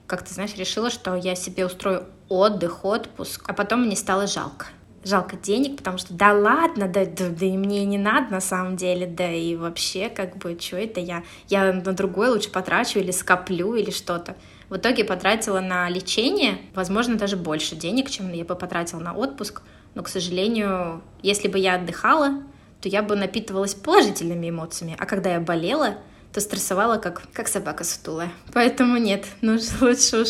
как 0.06 0.24
ты 0.24 0.34
знаешь, 0.34 0.54
решила, 0.56 0.90
что 0.90 1.14
я 1.14 1.34
себе 1.34 1.64
устрою 1.64 2.04
отдых, 2.28 2.84
отпуск, 2.84 3.44
а 3.48 3.54
потом 3.54 3.86
мне 3.86 3.96
стало 3.96 4.26
жалко. 4.26 4.66
Жалко 5.04 5.36
денег, 5.36 5.78
потому 5.78 5.96
что 5.96 6.12
да 6.12 6.34
ладно, 6.34 6.86
да, 6.86 7.06
да, 7.06 7.30
да 7.30 7.46
и 7.46 7.56
мне 7.56 7.86
не 7.86 7.96
надо 7.96 8.30
на 8.30 8.40
самом 8.40 8.76
деле, 8.76 9.06
да 9.06 9.32
и 9.32 9.56
вообще, 9.56 10.10
как 10.10 10.36
бы, 10.36 10.56
что 10.60 10.76
это 10.76 11.00
я, 11.00 11.24
я 11.48 11.72
на 11.72 11.92
другое 11.92 12.30
лучше 12.30 12.50
потрачу 12.50 12.98
или 12.98 13.10
скоплю 13.10 13.74
или 13.74 13.90
что-то. 13.90 14.36
В 14.68 14.76
итоге 14.76 15.04
потратила 15.04 15.60
на 15.60 15.88
лечение, 15.88 16.58
возможно, 16.74 17.16
даже 17.16 17.36
больше 17.36 17.74
денег, 17.74 18.10
чем 18.10 18.30
я 18.32 18.44
бы 18.44 18.54
потратила 18.54 19.00
на 19.00 19.14
отпуск, 19.14 19.62
но, 19.94 20.02
к 20.02 20.08
сожалению, 20.08 21.00
если 21.22 21.48
бы 21.48 21.58
я 21.58 21.76
отдыхала, 21.76 22.42
то 22.82 22.88
я 22.88 23.02
бы 23.02 23.14
напитывалась 23.14 23.74
положительными 23.74 24.50
эмоциями. 24.50 24.96
А 24.98 25.06
когда 25.06 25.32
я 25.32 25.40
болела, 25.40 25.98
то 26.32 26.40
стрессовала 26.40 26.98
как, 26.98 27.22
как 27.32 27.48
собака 27.48 27.84
сутулая. 27.84 28.32
Поэтому 28.52 28.98
нет, 28.98 29.24
ну 29.40 29.58
лучше 29.80 30.22
уж, 30.22 30.28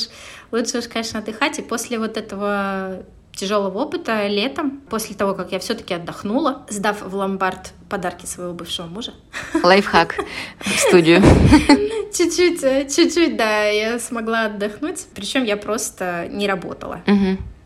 лучше 0.53 0.79
уж, 0.79 0.89
конечно, 0.89 1.21
отдыхать. 1.21 1.59
И 1.59 1.63
после 1.63 1.99
вот 1.99 2.17
этого 2.17 3.05
тяжелого 3.35 3.79
опыта 3.79 4.27
летом, 4.27 4.83
после 4.91 5.17
того, 5.17 5.35
как 5.35 5.53
я 5.53 5.59
все-таки 5.59 5.95
отдохнула, 5.95 6.67
сдав 6.69 7.01
в 7.01 7.15
ломбард 7.15 7.73
подарки 7.89 8.27
своего 8.27 8.53
бывшего 8.53 8.87
мужа. 8.87 9.15
Лайфхак 9.63 10.17
в 10.61 10.79
студию. 10.79 11.23
Чуть-чуть, 12.13 12.63
э, 12.63 12.87
чуть-чуть, 12.91 13.39
да, 13.39 13.65
я 13.65 13.99
смогла 13.99 14.45
отдохнуть. 14.45 15.07
Причем 15.15 15.45
я 15.45 15.57
просто 15.57 16.29
не 16.31 16.47
работала. 16.47 17.01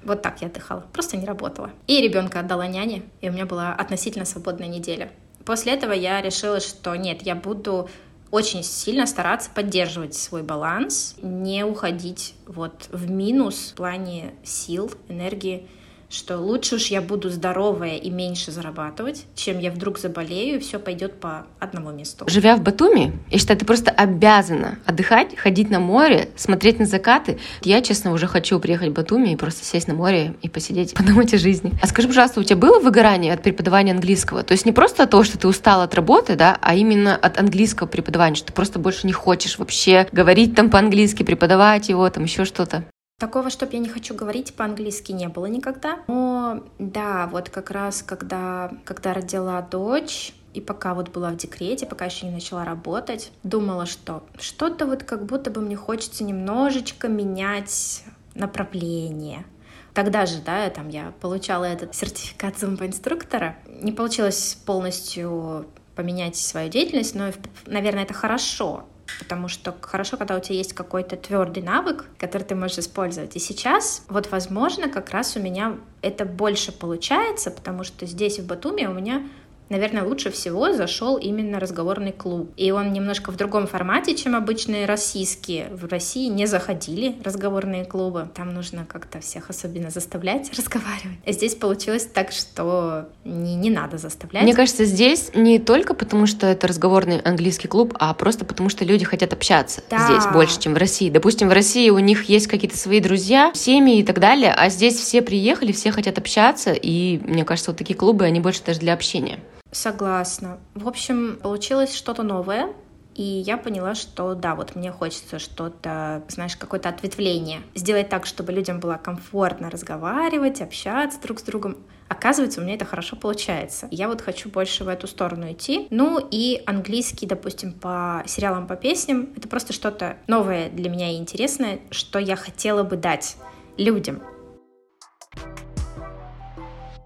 Вот 0.06 0.22
так 0.22 0.40
я 0.40 0.46
отдыхала, 0.46 0.86
просто 0.92 1.16
не 1.16 1.26
работала. 1.26 1.70
И 1.88 2.00
ребенка 2.00 2.40
отдала 2.40 2.68
няне, 2.68 3.02
и 3.20 3.28
у 3.28 3.32
меня 3.32 3.44
была 3.44 3.74
относительно 3.74 4.24
свободная 4.24 4.68
неделя. 4.68 5.10
После 5.44 5.72
этого 5.72 5.90
я 5.92 6.22
решила, 6.22 6.60
что 6.60 6.94
нет, 6.94 7.22
я 7.22 7.34
буду 7.34 7.90
очень 8.30 8.62
сильно 8.62 9.06
стараться 9.06 9.50
поддерживать 9.52 10.14
свой 10.14 10.44
баланс, 10.44 11.16
не 11.22 11.64
уходить 11.64 12.34
вот 12.46 12.88
в 12.92 13.10
минус 13.10 13.72
в 13.72 13.74
плане 13.74 14.34
сил, 14.44 14.92
энергии, 15.08 15.68
что 16.08 16.38
лучше 16.38 16.76
уж 16.76 16.86
я 16.86 17.00
буду 17.00 17.30
здоровая 17.30 17.96
и 17.96 18.10
меньше 18.10 18.52
зарабатывать, 18.52 19.24
чем 19.34 19.58
я 19.58 19.70
вдруг 19.70 19.98
заболею, 19.98 20.56
и 20.56 20.58
все 20.60 20.78
пойдет 20.78 21.20
по 21.20 21.46
одному 21.58 21.90
месту. 21.90 22.24
Живя 22.28 22.56
в 22.56 22.62
Батуми, 22.62 23.12
я 23.30 23.38
считаю, 23.38 23.58
ты 23.58 23.66
просто 23.66 23.90
обязана 23.90 24.78
отдыхать, 24.86 25.36
ходить 25.36 25.70
на 25.70 25.80
море, 25.80 26.28
смотреть 26.36 26.78
на 26.78 26.86
закаты. 26.86 27.38
Я, 27.62 27.82
честно, 27.82 28.12
уже 28.12 28.26
хочу 28.26 28.58
приехать 28.60 28.90
в 28.90 28.92
Батуми 28.92 29.30
и 29.30 29.36
просто 29.36 29.64
сесть 29.64 29.88
на 29.88 29.94
море 29.94 30.34
и 30.42 30.48
посидеть, 30.48 30.94
подумать 30.96 31.34
о 31.34 31.38
жизни. 31.38 31.72
А 31.82 31.86
скажи, 31.86 32.08
пожалуйста, 32.08 32.40
у 32.40 32.44
тебя 32.44 32.56
было 32.56 32.80
выгорание 32.80 33.32
от 33.32 33.42
преподавания 33.42 33.92
английского? 33.92 34.42
То 34.42 34.52
есть 34.52 34.66
не 34.66 34.72
просто 34.72 35.04
от 35.04 35.10
того, 35.10 35.24
что 35.24 35.38
ты 35.38 35.48
устал 35.48 35.82
от 35.82 35.94
работы, 35.94 36.36
да, 36.36 36.58
а 36.60 36.74
именно 36.74 37.16
от 37.16 37.38
английского 37.38 37.86
преподавания, 37.86 38.36
что 38.36 38.48
ты 38.48 38.52
просто 38.52 38.78
больше 38.78 39.06
не 39.06 39.12
хочешь 39.12 39.58
вообще 39.58 40.06
говорить 40.12 40.54
там 40.54 40.70
по-английски, 40.70 41.22
преподавать 41.22 41.88
его, 41.88 42.08
там 42.10 42.24
еще 42.24 42.44
что-то. 42.44 42.84
Такого, 43.18 43.48
чтобы 43.48 43.72
я 43.72 43.78
не 43.78 43.88
хочу 43.88 44.14
говорить 44.14 44.54
по-английски, 44.54 45.10
не 45.10 45.28
было 45.28 45.46
никогда. 45.46 46.00
Но 46.06 46.64
да, 46.78 47.26
вот 47.32 47.48
как 47.48 47.70
раз 47.70 48.02
когда, 48.02 48.70
когда 48.84 49.14
родила 49.14 49.62
дочь, 49.62 50.34
и 50.52 50.60
пока 50.60 50.92
вот 50.92 51.08
была 51.08 51.30
в 51.30 51.36
декрете, 51.36 51.86
пока 51.86 52.04
еще 52.04 52.26
не 52.26 52.32
начала 52.32 52.66
работать, 52.66 53.32
думала, 53.42 53.86
что 53.86 54.22
что-то 54.38 54.84
вот 54.84 55.02
как 55.02 55.24
будто 55.24 55.50
бы 55.50 55.62
мне 55.62 55.76
хочется 55.76 56.24
немножечко 56.24 57.08
менять 57.08 58.04
направление. 58.34 59.46
Тогда 59.94 60.26
же, 60.26 60.42
да, 60.44 60.68
там 60.68 60.90
я 60.90 61.14
получала 61.22 61.64
этот 61.64 61.94
сертификат 61.94 62.58
зумба-инструктора. 62.58 63.56
Не 63.66 63.92
получилось 63.92 64.58
полностью 64.66 65.64
поменять 65.94 66.36
свою 66.36 66.68
деятельность, 66.68 67.14
но, 67.14 67.30
наверное, 67.64 68.02
это 68.02 68.12
хорошо, 68.12 68.84
потому 69.18 69.48
что 69.48 69.74
хорошо, 69.80 70.16
когда 70.16 70.36
у 70.36 70.40
тебя 70.40 70.56
есть 70.56 70.72
какой-то 70.72 71.16
твердый 71.16 71.62
навык, 71.62 72.06
который 72.18 72.42
ты 72.42 72.54
можешь 72.54 72.78
использовать. 72.78 73.36
И 73.36 73.38
сейчас, 73.38 74.04
вот, 74.08 74.30
возможно, 74.30 74.88
как 74.88 75.10
раз 75.10 75.36
у 75.36 75.40
меня 75.40 75.76
это 76.02 76.24
больше 76.24 76.72
получается, 76.72 77.50
потому 77.50 77.84
что 77.84 78.06
здесь, 78.06 78.38
в 78.38 78.46
Батуми, 78.46 78.86
у 78.86 78.92
меня 78.92 79.22
наверное, 79.68 80.04
лучше 80.04 80.30
всего 80.30 80.72
зашел 80.72 81.16
именно 81.16 81.60
разговорный 81.60 82.12
клуб. 82.12 82.50
И 82.56 82.70
он 82.70 82.92
немножко 82.92 83.30
в 83.30 83.36
другом 83.36 83.66
формате, 83.66 84.14
чем 84.14 84.34
обычные 84.36 84.86
российские. 84.86 85.68
В 85.70 85.86
России 85.86 86.28
не 86.28 86.46
заходили 86.46 87.16
разговорные 87.24 87.84
клубы. 87.84 88.28
Там 88.34 88.54
нужно 88.54 88.86
как-то 88.86 89.20
всех 89.20 89.50
особенно 89.50 89.90
заставлять 89.90 90.50
разговаривать. 90.56 91.18
А 91.26 91.32
здесь 91.32 91.54
получилось 91.54 92.06
так, 92.12 92.32
что 92.32 93.08
не, 93.24 93.56
не 93.56 93.70
надо 93.70 93.98
заставлять. 93.98 94.42
Мне 94.42 94.54
кажется, 94.54 94.84
здесь 94.84 95.30
не 95.34 95.58
только 95.58 95.94
потому, 95.94 96.26
что 96.26 96.46
это 96.46 96.66
разговорный 96.66 97.20
английский 97.20 97.68
клуб, 97.68 97.94
а 97.98 98.14
просто 98.14 98.44
потому, 98.44 98.68
что 98.68 98.84
люди 98.84 99.04
хотят 99.04 99.32
общаться 99.32 99.82
да. 99.90 100.06
здесь 100.06 100.26
больше, 100.32 100.60
чем 100.60 100.74
в 100.74 100.76
России. 100.76 101.10
Допустим, 101.10 101.48
в 101.48 101.52
России 101.52 101.90
у 101.90 101.98
них 101.98 102.24
есть 102.24 102.46
какие-то 102.46 102.76
свои 102.76 103.00
друзья, 103.00 103.50
семьи 103.54 103.98
и 103.98 104.04
так 104.04 104.20
далее, 104.20 104.52
а 104.52 104.68
здесь 104.68 104.96
все 104.96 105.22
приехали, 105.22 105.72
все 105.72 105.90
хотят 105.90 106.18
общаться, 106.18 106.72
и 106.72 107.18
мне 107.24 107.44
кажется, 107.44 107.70
вот 107.70 107.78
такие 107.78 107.96
клубы, 107.96 108.24
они 108.24 108.40
больше 108.40 108.62
даже 108.64 108.80
для 108.80 108.94
общения. 108.94 109.38
Согласна. 109.72 110.58
В 110.74 110.88
общем, 110.88 111.38
получилось 111.42 111.94
что-то 111.94 112.22
новое, 112.22 112.72
и 113.14 113.22
я 113.22 113.56
поняла, 113.56 113.94
что 113.94 114.34
да, 114.34 114.54
вот 114.54 114.76
мне 114.76 114.92
хочется 114.92 115.38
что-то, 115.38 116.22
знаешь, 116.28 116.56
какое-то 116.56 116.90
ответвление. 116.90 117.62
Сделать 117.74 118.10
так, 118.10 118.26
чтобы 118.26 118.52
людям 118.52 118.78
было 118.78 119.00
комфортно 119.02 119.70
разговаривать, 119.70 120.60
общаться 120.60 121.20
друг 121.20 121.40
с 121.40 121.42
другом. 121.42 121.78
Оказывается, 122.08 122.60
у 122.60 122.64
меня 122.64 122.74
это 122.74 122.84
хорошо 122.84 123.16
получается. 123.16 123.88
Я 123.90 124.08
вот 124.08 124.20
хочу 124.20 124.48
больше 124.50 124.84
в 124.84 124.88
эту 124.88 125.06
сторону 125.06 125.50
идти. 125.50 125.88
Ну 125.90 126.18
и 126.30 126.62
английский, 126.66 127.26
допустим, 127.26 127.72
по 127.72 128.22
сериалам, 128.26 128.66
по 128.66 128.76
песням, 128.76 129.30
это 129.34 129.48
просто 129.48 129.72
что-то 129.72 130.18
новое 130.26 130.68
для 130.68 130.90
меня 130.90 131.10
и 131.10 131.16
интересное, 131.16 131.80
что 131.90 132.18
я 132.18 132.36
хотела 132.36 132.82
бы 132.82 132.96
дать 132.96 133.36
людям. 133.78 134.22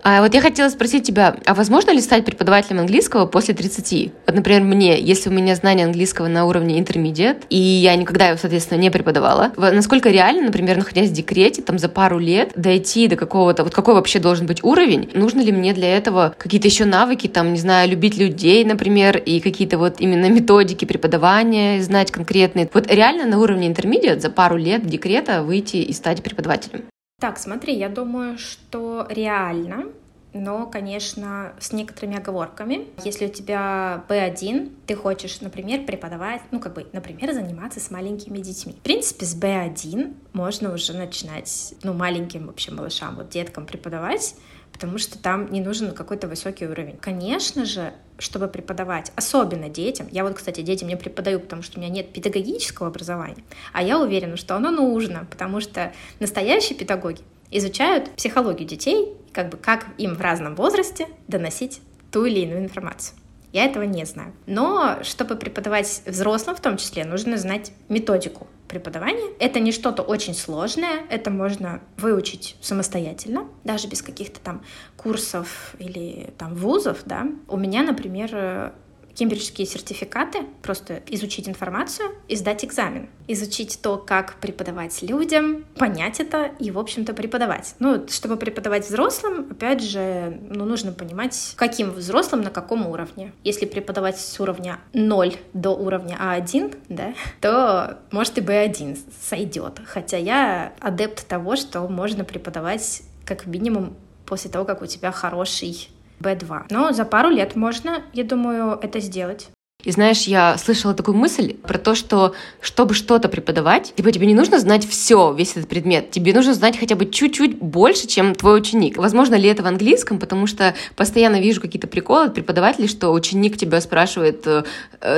А 0.03 0.23
вот 0.23 0.35
я 0.35 0.41
хотела 0.41 0.69
спросить 0.71 1.07
тебя, 1.07 1.37
а 1.45 1.55
возможно 1.55 1.91
ли 1.91 2.01
стать 2.01 2.25
преподавателем 2.25 2.81
английского 2.81 3.27
после 3.27 3.55
30? 3.55 4.13
Вот, 4.27 4.35
например, 4.35 4.63
мне, 4.63 4.99
если 4.99 5.29
у 5.29 5.33
меня 5.33 5.55
знание 5.55 5.87
английского 5.87 6.29
на 6.29 6.47
уровне 6.47 6.81
intermediate, 6.81 7.45
и 7.51 7.59
я 7.59 7.95
никогда 7.97 8.29
его, 8.29 8.39
соответственно, 8.39 8.79
не 8.79 8.91
преподавала, 8.91 9.53
насколько 9.57 10.09
реально, 10.09 10.45
например, 10.45 10.79
находясь 10.79 11.11
в 11.11 11.13
декрете, 11.13 11.63
там, 11.63 11.79
за 11.79 11.89
пару 11.89 12.19
лет 12.19 12.53
дойти 12.57 13.09
до 13.09 13.17
какого-то, 13.17 13.63
вот 13.63 13.75
какой 13.75 13.95
вообще 13.95 14.21
должен 14.21 14.47
быть 14.47 14.65
уровень? 14.65 15.11
Нужно 15.13 15.41
ли 15.41 15.53
мне 15.53 15.75
для 15.75 15.95
этого 15.95 16.35
какие-то 16.39 16.69
еще 16.69 16.87
навыки, 16.87 17.27
там, 17.27 17.53
не 17.53 17.59
знаю, 17.59 17.91
любить 17.91 18.17
людей, 18.17 18.65
например, 18.65 19.19
и 19.19 19.41
какие-то 19.41 19.77
вот 19.77 19.97
именно 20.01 20.31
методики 20.31 20.87
преподавания 20.87 21.83
знать 21.83 22.11
конкретные? 22.11 22.71
Вот 22.73 22.91
реально 22.91 23.27
на 23.27 23.39
уровне 23.39 23.69
intermediate 23.69 24.21
за 24.21 24.31
пару 24.31 24.57
лет 24.57 24.87
декрета 24.87 25.43
выйти 25.43 25.77
и 25.77 25.93
стать 25.93 26.23
преподавателем? 26.23 26.85
Так, 27.21 27.39
смотри, 27.39 27.75
я 27.77 27.91
думаю, 27.91 28.39
что 28.39 29.07
реально, 29.11 29.89
но, 30.33 30.67
конечно, 30.67 31.53
с 31.61 31.71
некоторыми 31.71 32.17
оговорками. 32.17 32.87
Если 33.05 33.27
у 33.27 33.29
тебя 33.29 34.05
B1, 34.09 34.73
ты 34.87 34.95
хочешь, 34.95 35.43
например, 35.43 35.85
преподавать, 35.85 36.41
ну, 36.51 36.61
как 36.61 36.73
бы, 36.75 36.87
например, 36.95 37.35
заниматься 37.35 37.79
с 37.79 37.91
маленькими 37.91 38.39
детьми. 38.39 38.73
В 38.73 38.83
принципе, 38.83 39.27
с 39.27 39.37
B1 39.37 40.15
можно 40.33 40.73
уже 40.73 40.95
начинать, 40.95 41.75
ну, 41.83 41.93
маленьким 41.93 42.47
вообще 42.47 42.73
малышам, 42.73 43.17
вот 43.17 43.29
деткам 43.29 43.67
преподавать, 43.67 44.35
потому 44.73 44.99
что 44.99 45.19
там 45.19 45.51
не 45.51 45.61
нужен 45.61 45.93
какой-то 45.93 46.29
высокий 46.29 46.67
уровень. 46.67 46.97
Конечно 46.99 47.65
же, 47.65 47.93
чтобы 48.19 48.49
преподавать, 48.49 49.13
особенно 49.17 49.69
детям, 49.69 50.09
я 50.11 50.25
вот, 50.25 50.35
кстати, 50.35 50.61
детям 50.61 50.89
не 50.89 50.97
преподаю, 50.97 51.41
потому 51.41 51.63
что 51.63 51.79
у 51.79 51.83
меня 51.83 51.93
нет 51.93 52.13
педагогического 52.13 52.89
образования, 52.89 53.45
а 53.73 53.83
я 53.83 53.99
уверена, 53.99 54.37
что 54.37 54.57
оно 54.57 54.71
нужно, 54.71 55.27
потому 55.31 55.61
что 55.61 55.93
настоящие 56.19 56.79
педагоги 56.79 57.23
изучают 57.51 58.11
психологию 58.11 58.69
детей, 58.69 59.15
как 59.33 59.51
бы 59.51 59.57
как 59.57 59.87
им 59.99 60.15
в 60.15 60.21
разном 60.21 60.55
возрасте 60.55 61.09
доносить 61.29 61.81
ту 62.11 62.25
или 62.25 62.41
иную 62.41 62.61
информацию. 62.61 63.20
Я 63.53 63.65
этого 63.65 63.83
не 63.83 64.05
знаю. 64.05 64.33
Но 64.47 64.99
чтобы 65.03 65.37
преподавать 65.37 66.03
взрослым 66.07 66.57
в 66.57 66.61
том 66.61 66.77
числе, 66.77 67.05
нужно 67.05 67.37
знать 67.37 67.73
методику 67.89 68.47
преподавания. 68.69 69.35
Это 69.41 69.59
не 69.59 69.73
что-то 69.73 70.03
очень 70.03 70.35
сложное, 70.35 71.01
это 71.11 71.31
можно 71.31 71.81
выучить 71.97 72.57
самостоятельно, 72.61 73.49
даже 73.65 73.89
без 73.89 74.01
каких-то 74.01 74.39
там 74.41 74.63
курсов 74.97 75.75
или 75.79 76.33
там 76.39 76.55
вузов, 76.55 77.01
да. 77.05 77.27
У 77.49 77.57
меня, 77.57 77.83
например, 77.83 78.73
кембриджские 79.15 79.67
сертификаты, 79.67 80.41
просто 80.63 81.03
изучить 81.09 81.49
информацию 81.49 82.11
и 82.29 82.37
сдать 82.37 82.65
экзамен. 82.65 83.09
Изучить 83.29 83.81
то, 83.83 83.97
как 83.97 84.35
преподавать 84.41 85.03
людям, 85.03 85.65
понять 85.77 86.21
это 86.21 86.51
и, 86.59 86.71
в 86.71 86.79
общем-то, 86.79 87.15
преподавать. 87.15 87.75
Ну, 87.79 88.07
чтобы 88.09 88.37
преподавать 88.37 88.87
взрослым, 88.87 89.49
опять 89.51 89.83
же, 89.83 90.39
ну, 90.49 90.65
нужно 90.65 90.93
понимать, 90.93 91.55
каким 91.57 91.91
взрослым, 91.93 92.43
на 92.43 92.51
каком 92.51 92.87
уровне. 92.87 93.33
Если 93.45 93.67
преподавать 93.67 94.19
с 94.19 94.41
уровня 94.41 94.79
0 94.93 95.37
до 95.53 95.71
уровня 95.71 96.19
А1, 96.21 96.77
да, 96.89 97.15
то, 97.41 97.99
может, 98.11 98.39
и 98.39 98.41
Б1 98.41 98.99
сойдет. 99.21 99.81
Хотя 99.85 100.17
я 100.17 100.73
адепт 100.81 101.27
того, 101.27 101.57
что 101.57 101.87
можно 101.89 102.25
преподавать 102.25 103.03
как 103.25 103.47
минимум 103.47 103.97
после 104.27 104.51
того, 104.51 104.65
как 104.65 104.83
у 104.83 104.87
тебя 104.87 105.13
хороший 105.13 105.91
B2. 106.21 106.67
Но 106.71 106.93
за 106.93 107.05
пару 107.05 107.31
лет 107.31 107.57
можно, 107.57 108.03
я 108.13 108.25
думаю, 108.25 108.79
это 108.81 109.01
сделать. 109.01 109.51
И 109.85 109.91
знаешь, 109.91 110.23
я 110.23 110.57
слышала 110.59 110.95
такую 110.95 111.17
мысль 111.17 111.55
про 111.55 111.79
то, 111.79 111.95
что 111.95 112.35
чтобы 112.61 112.95
что-то 112.95 113.29
преподавать, 113.29 113.95
типа 113.95 114.13
тебе 114.13 114.27
не 114.27 114.35
нужно 114.35 114.59
знать 114.59 114.87
все, 114.87 115.33
весь 115.33 115.53
этот 115.53 115.69
предмет, 115.69 116.11
тебе 116.11 116.35
нужно 116.35 116.55
знать 116.55 116.79
хотя 116.79 116.97
бы 116.97 117.07
чуть-чуть 117.07 117.59
больше, 117.59 118.07
чем 118.07 118.35
твой 118.35 118.59
ученик. 118.59 118.97
Возможно 118.97 119.35
ли 119.35 119.49
это 119.49 119.63
в 119.63 119.67
английском, 119.67 120.19
потому 120.19 120.47
что 120.47 120.75
постоянно 120.97 121.41
вижу 121.41 121.61
какие-то 121.61 121.87
приколы 121.87 122.27
от 122.27 122.35
преподавателей, 122.35 122.89
что 122.89 123.11
ученик 123.11 123.57
тебя 123.57 123.81
спрашивает 123.81 124.47
э, 124.47 124.65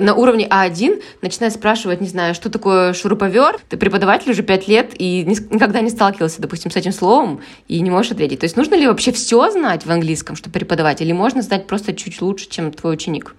на 0.00 0.14
уровне 0.14 0.47
А1, 0.49 1.02
начинает 1.23 1.54
спрашивать, 1.54 2.00
не 2.00 2.09
знаю, 2.09 2.35
что 2.35 2.50
такое 2.50 2.92
шуруповерт, 2.92 3.61
ты 3.69 3.76
преподаватель 3.76 4.31
уже 4.31 4.42
пять 4.42 4.69
лет 4.69 4.92
и 4.99 5.25
никогда 5.25 5.81
не 5.81 5.90
сталкивался, 5.90 6.40
допустим, 6.40 6.71
с 6.71 6.76
этим 6.76 6.92
словом 6.92 7.40
и 7.69 7.81
не 7.81 7.90
можешь 7.90 8.12
ответить. 8.12 8.40
То 8.40 8.45
есть 8.45 8.57
нужно 8.57 8.75
ли 8.75 8.87
вообще 8.87 9.12
все 9.12 9.50
знать 9.50 9.87
в 9.87 9.90
английском, 9.90 10.37
чтобы 10.37 10.52
преподавать, 10.52 11.00
или 11.00 11.12
можно 11.12 11.42
знать 11.42 11.66
просто 11.66 11.92
чуть 11.95 12.21
лучше, 12.21 12.49
чем 12.49 12.73
твой 12.73 12.95
ученик? 12.95 13.35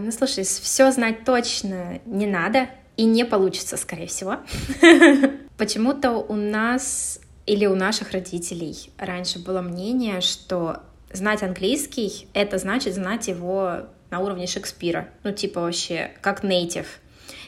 Ну, 0.00 0.10
слушай, 0.12 0.44
все 0.44 0.90
знать 0.90 1.24
точно 1.24 2.00
не 2.04 2.26
надо, 2.26 2.68
и 2.96 3.04
не 3.04 3.24
получится, 3.24 3.76
скорее 3.76 4.06
всего. 4.06 4.38
Почему-то 5.56 6.12
у 6.12 6.34
нас 6.34 7.20
или 7.46 7.66
у 7.66 7.74
наших 7.74 8.12
родителей 8.12 8.90
раньше 8.98 9.38
было 9.38 9.60
мнение, 9.60 10.20
что 10.20 10.82
знать 11.12 11.42
английский— 11.42 12.28
это 12.34 12.58
значит 12.58 12.94
знать 12.94 13.28
его 13.28 13.86
на 14.10 14.20
уровне 14.20 14.46
Шекспира. 14.46 15.08
Ну, 15.24 15.32
типа 15.32 15.60
вообще, 15.60 16.12
как 16.20 16.42
нейтив. 16.42 17.00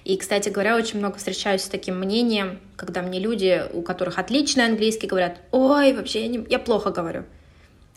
И, 0.05 0.17
кстати 0.17 0.49
говоря, 0.49 0.77
очень 0.77 0.99
много 0.99 1.19
встречаюсь 1.19 1.63
с 1.63 1.69
таким 1.69 1.99
мнением, 1.99 2.59
когда 2.77 3.03
мне 3.03 3.21
люди, 3.21 3.63
у 3.73 3.83
которых 3.83 4.19
отличный 4.19 4.65
английский, 4.65 5.07
говорят, 5.07 5.41
ой, 5.53 5.93
вообще 5.93 6.23
я, 6.23 6.29
не, 6.29 6.45
я 6.49 6.59
плохо 6.59 6.91
говорю. 6.91 7.25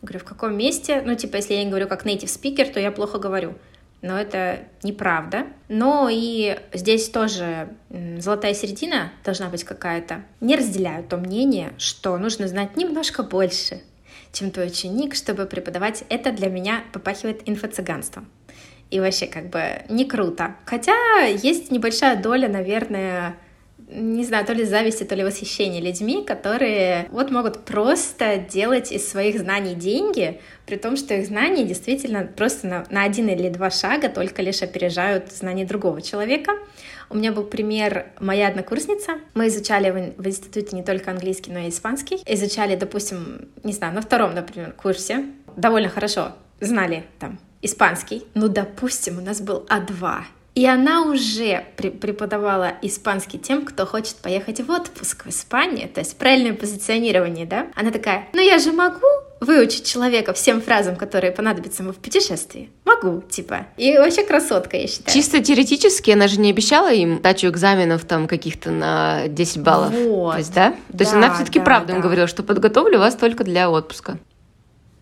Говорю, 0.02 0.20
в 0.20 0.26
каком 0.26 0.56
месте? 0.56 1.02
Ну, 1.04 1.16
типа, 1.16 1.38
если 1.38 1.56
я 1.56 1.64
не 1.64 1.70
говорю 1.70 1.88
как 1.88 2.06
native 2.06 2.26
speaker, 2.26 2.72
то 2.72 2.80
я 2.80 2.92
плохо 2.92 3.18
говорю. 3.18 3.56
Но 4.06 4.20
это 4.20 4.60
неправда. 4.84 5.48
Но 5.68 6.10
и 6.12 6.60
здесь 6.74 7.10
тоже 7.10 7.70
золотая 8.20 8.54
середина 8.54 9.12
должна 9.24 9.50
быть 9.50 9.64
какая-то. 9.64 10.22
Не 10.42 10.56
разделяю 10.56 11.04
то 11.04 11.18
мнение, 11.18 11.74
что 11.80 12.16
нужно 12.20 12.48
знать 12.48 12.78
немножко 12.78 13.24
больше, 13.24 13.82
чем 14.32 14.52
твой 14.52 14.68
ученик, 14.68 15.16
чтобы 15.16 15.48
преподавать. 15.48 16.04
Это 16.10 16.32
для 16.32 16.50
меня 16.50 16.84
попахивает 16.94 17.50
инфо-цыганством 17.50 18.28
и 18.92 19.00
вообще 19.00 19.26
как 19.26 19.50
бы 19.50 19.82
не 19.90 20.06
круто. 20.06 20.56
Хотя 20.66 21.26
есть 21.26 21.72
небольшая 21.72 22.16
доля, 22.16 22.48
наверное, 22.48 23.36
не 23.88 24.24
знаю, 24.24 24.46
то 24.46 24.54
ли 24.54 24.66
зависти, 24.66 25.04
то 25.04 25.16
ли 25.16 25.24
восхищения 25.24 25.82
людьми, 25.82 26.24
которые 26.24 27.08
вот 27.12 27.32
могут 27.32 27.66
просто 27.66 28.38
делать 28.38 28.92
из 28.92 29.10
своих 29.10 29.40
знаний 29.40 29.74
деньги, 29.74 30.42
при 30.66 30.78
том, 30.78 30.98
что 30.98 31.14
их 31.14 31.28
знания 31.28 31.64
действительно 31.64 32.24
просто 32.24 32.68
на, 32.68 32.86
на 32.90 33.04
один 33.04 33.28
или 33.28 33.50
два 33.50 33.70
шага 33.70 34.10
только 34.10 34.42
лишь 34.42 34.62
опережают 34.62 35.32
знания 35.32 35.66
другого 35.66 36.02
человека. 36.02 36.54
У 37.10 37.18
меня 37.18 37.32
был 37.32 37.44
пример 37.44 38.08
моя 38.20 38.48
однокурсница. 38.48 39.20
Мы 39.36 39.48
изучали 39.48 39.92
в, 39.92 40.22
в 40.22 40.28
институте 40.28 40.76
не 40.76 40.84
только 40.84 41.12
английский, 41.12 41.52
но 41.52 41.60
и 41.60 41.70
испанский. 41.70 42.22
Изучали, 42.26 42.76
допустим, 42.76 43.50
не 43.64 43.74
знаю, 43.74 43.94
на 43.94 44.02
втором, 44.02 44.34
например, 44.34 44.72
курсе. 44.72 45.26
Довольно 45.56 45.90
хорошо 45.90 46.34
знали 46.60 47.04
там 47.20 47.40
испанский, 47.66 48.24
ну, 48.34 48.48
допустим, 48.48 49.18
у 49.18 49.22
нас 49.22 49.42
был 49.42 49.66
А2, 49.70 50.22
и 50.56 50.66
она 50.66 51.04
уже 51.04 51.66
преподавала 51.76 52.72
испанский 52.82 53.38
тем, 53.38 53.66
кто 53.66 53.86
хочет 53.86 54.16
поехать 54.16 54.62
в 54.62 54.72
отпуск 54.72 55.26
в 55.26 55.30
Испанию, 55.30 55.90
то 55.90 56.00
есть 56.00 56.18
правильное 56.18 56.54
позиционирование, 56.54 57.46
да? 57.46 57.68
Она 57.76 57.92
такая, 57.92 58.30
ну 58.34 58.42
я 58.42 58.58
же 58.58 58.72
могу 58.72 59.06
выучить 59.42 59.86
человека 59.86 60.34
всем 60.34 60.62
фразам, 60.62 60.96
которые 60.96 61.32
понадобятся 61.32 61.84
ему 61.84 61.92
в 61.92 61.98
путешествии. 61.98 62.70
Могу, 62.86 63.22
типа. 63.22 63.68
И 63.76 63.98
вообще 63.98 64.24
красотка, 64.24 64.78
я 64.78 64.88
считаю. 64.88 65.14
Чисто 65.14 65.44
теоретически 65.44 66.12
она 66.12 66.30
же 66.30 66.40
не 66.40 66.50
обещала 66.50 66.92
им 66.92 67.22
дачу 67.22 67.48
экзаменов 67.48 68.06
там 68.06 68.28
каких-то 68.28 68.72
на 68.72 69.28
10 69.28 69.62
баллов. 69.62 69.92
Вот. 69.92 70.32
То 70.32 70.38
есть, 70.38 70.54
да? 70.54 70.72
То 70.72 70.78
да, 70.90 71.04
есть 71.04 71.14
она 71.14 71.34
все-таки 71.34 71.60
да, 71.60 71.66
правду 71.66 71.88
да. 71.90 71.96
им 71.96 72.02
говорила, 72.02 72.28
что 72.28 72.44
подготовлю 72.44 72.98
вас 72.98 73.16
только 73.16 73.44
для 73.44 73.70
отпуска. 73.70 74.18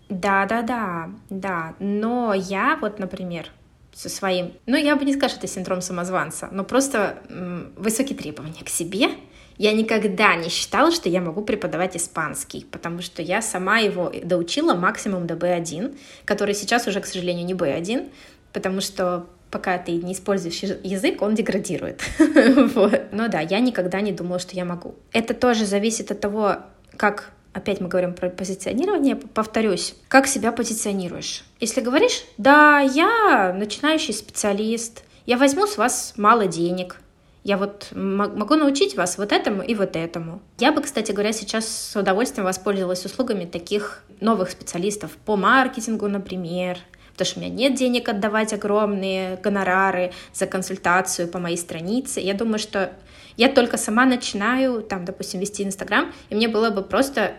Да, 0.08 0.46
да, 0.46 0.62
да, 0.62 1.10
да. 1.30 1.74
Но 1.78 2.34
я 2.34 2.76
вот, 2.80 2.98
например, 2.98 3.50
со 3.94 4.08
своим, 4.08 4.52
ну, 4.66 4.76
я 4.76 4.96
бы 4.96 5.04
не 5.04 5.12
сказала, 5.12 5.30
что 5.30 5.38
это 5.38 5.46
синдром 5.46 5.80
самозванца, 5.80 6.48
но 6.50 6.64
просто 6.64 7.18
м, 7.28 7.72
высокие 7.76 8.18
требования 8.18 8.64
к 8.64 8.68
себе. 8.68 9.10
Я 9.56 9.72
никогда 9.72 10.34
не 10.34 10.48
считала, 10.48 10.90
что 10.90 11.08
я 11.08 11.20
могу 11.20 11.42
преподавать 11.42 11.96
испанский, 11.96 12.66
потому 12.70 13.02
что 13.02 13.22
я 13.22 13.40
сама 13.40 13.78
его 13.78 14.12
доучила 14.24 14.74
максимум 14.74 15.28
до 15.28 15.34
B1, 15.34 15.96
который 16.24 16.54
сейчас 16.54 16.88
уже, 16.88 17.00
к 17.00 17.06
сожалению, 17.06 17.46
не 17.46 17.54
B1, 17.54 18.08
потому 18.52 18.80
что 18.80 19.26
пока 19.52 19.78
ты 19.78 19.92
не 19.92 20.14
используешь 20.14 20.60
язык, 20.82 21.22
он 21.22 21.36
деградирует. 21.36 22.02
вот. 22.74 23.02
Но 23.12 23.28
да, 23.28 23.38
я 23.38 23.60
никогда 23.60 24.00
не 24.00 24.10
думала, 24.10 24.40
что 24.40 24.56
я 24.56 24.64
могу. 24.64 24.96
Это 25.12 25.32
тоже 25.34 25.64
зависит 25.64 26.10
от 26.10 26.18
того, 26.18 26.56
как 26.96 27.30
опять 27.54 27.80
мы 27.80 27.88
говорим 27.88 28.12
про 28.12 28.28
позиционирование, 28.28 29.16
повторюсь, 29.16 29.94
как 30.08 30.26
себя 30.26 30.52
позиционируешь. 30.52 31.44
Если 31.60 31.80
говоришь, 31.80 32.24
да, 32.36 32.80
я 32.80 33.54
начинающий 33.56 34.12
специалист, 34.12 35.04
я 35.24 35.38
возьму 35.38 35.66
с 35.66 35.78
вас 35.78 36.14
мало 36.16 36.46
денег, 36.46 37.00
я 37.44 37.56
вот 37.58 37.88
могу 37.92 38.56
научить 38.56 38.96
вас 38.96 39.18
вот 39.18 39.30
этому 39.30 39.62
и 39.62 39.74
вот 39.74 39.96
этому. 39.96 40.40
Я 40.58 40.72
бы, 40.72 40.80
кстати 40.82 41.12
говоря, 41.12 41.32
сейчас 41.32 41.68
с 41.68 41.96
удовольствием 41.96 42.46
воспользовалась 42.46 43.04
услугами 43.04 43.44
таких 43.44 44.02
новых 44.20 44.50
специалистов 44.50 45.12
по 45.24 45.36
маркетингу, 45.36 46.08
например, 46.08 46.78
потому 47.12 47.26
что 47.26 47.40
у 47.40 47.42
меня 47.42 47.54
нет 47.54 47.74
денег 47.74 48.08
отдавать 48.08 48.52
огромные 48.54 49.36
гонорары 49.36 50.12
за 50.32 50.46
консультацию 50.46 51.28
по 51.28 51.38
моей 51.38 51.58
странице. 51.58 52.20
Я 52.20 52.32
думаю, 52.32 52.58
что 52.58 52.92
я 53.36 53.48
только 53.48 53.76
сама 53.76 54.06
начинаю, 54.06 54.82
там, 54.82 55.04
допустим, 55.04 55.40
вести 55.40 55.64
Инстаграм, 55.64 56.12
и 56.30 56.34
мне 56.34 56.48
было 56.48 56.70
бы 56.70 56.82
просто 56.82 57.34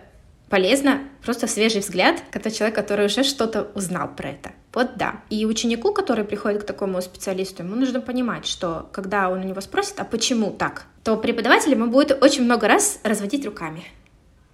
полезно 0.50 1.00
просто 1.24 1.48
свежий 1.48 1.82
взгляд, 1.82 2.22
когда 2.32 2.52
человек, 2.52 2.76
который 2.76 3.08
уже 3.08 3.24
что-то 3.24 3.72
узнал 3.76 4.10
про 4.16 4.30
это. 4.30 4.52
Вот 4.74 4.98
да. 4.98 5.22
И 5.30 5.46
ученику, 5.46 5.94
который 5.94 6.24
приходит 6.24 6.64
к 6.64 6.66
такому 6.66 7.02
специалисту, 7.02 7.64
ему 7.64 7.76
нужно 7.76 8.02
понимать, 8.02 8.46
что 8.46 8.90
когда 8.92 9.30
он 9.30 9.40
у 9.40 9.44
него 9.44 9.62
спросит, 9.62 10.00
а 10.00 10.06
почему 10.06 10.52
так, 10.52 10.86
то 11.04 11.18
преподаватель 11.18 11.72
ему 11.72 11.88
будет 11.88 12.24
очень 12.24 12.44
много 12.44 12.68
раз 12.68 13.00
разводить 13.04 13.46
руками. 13.46 13.84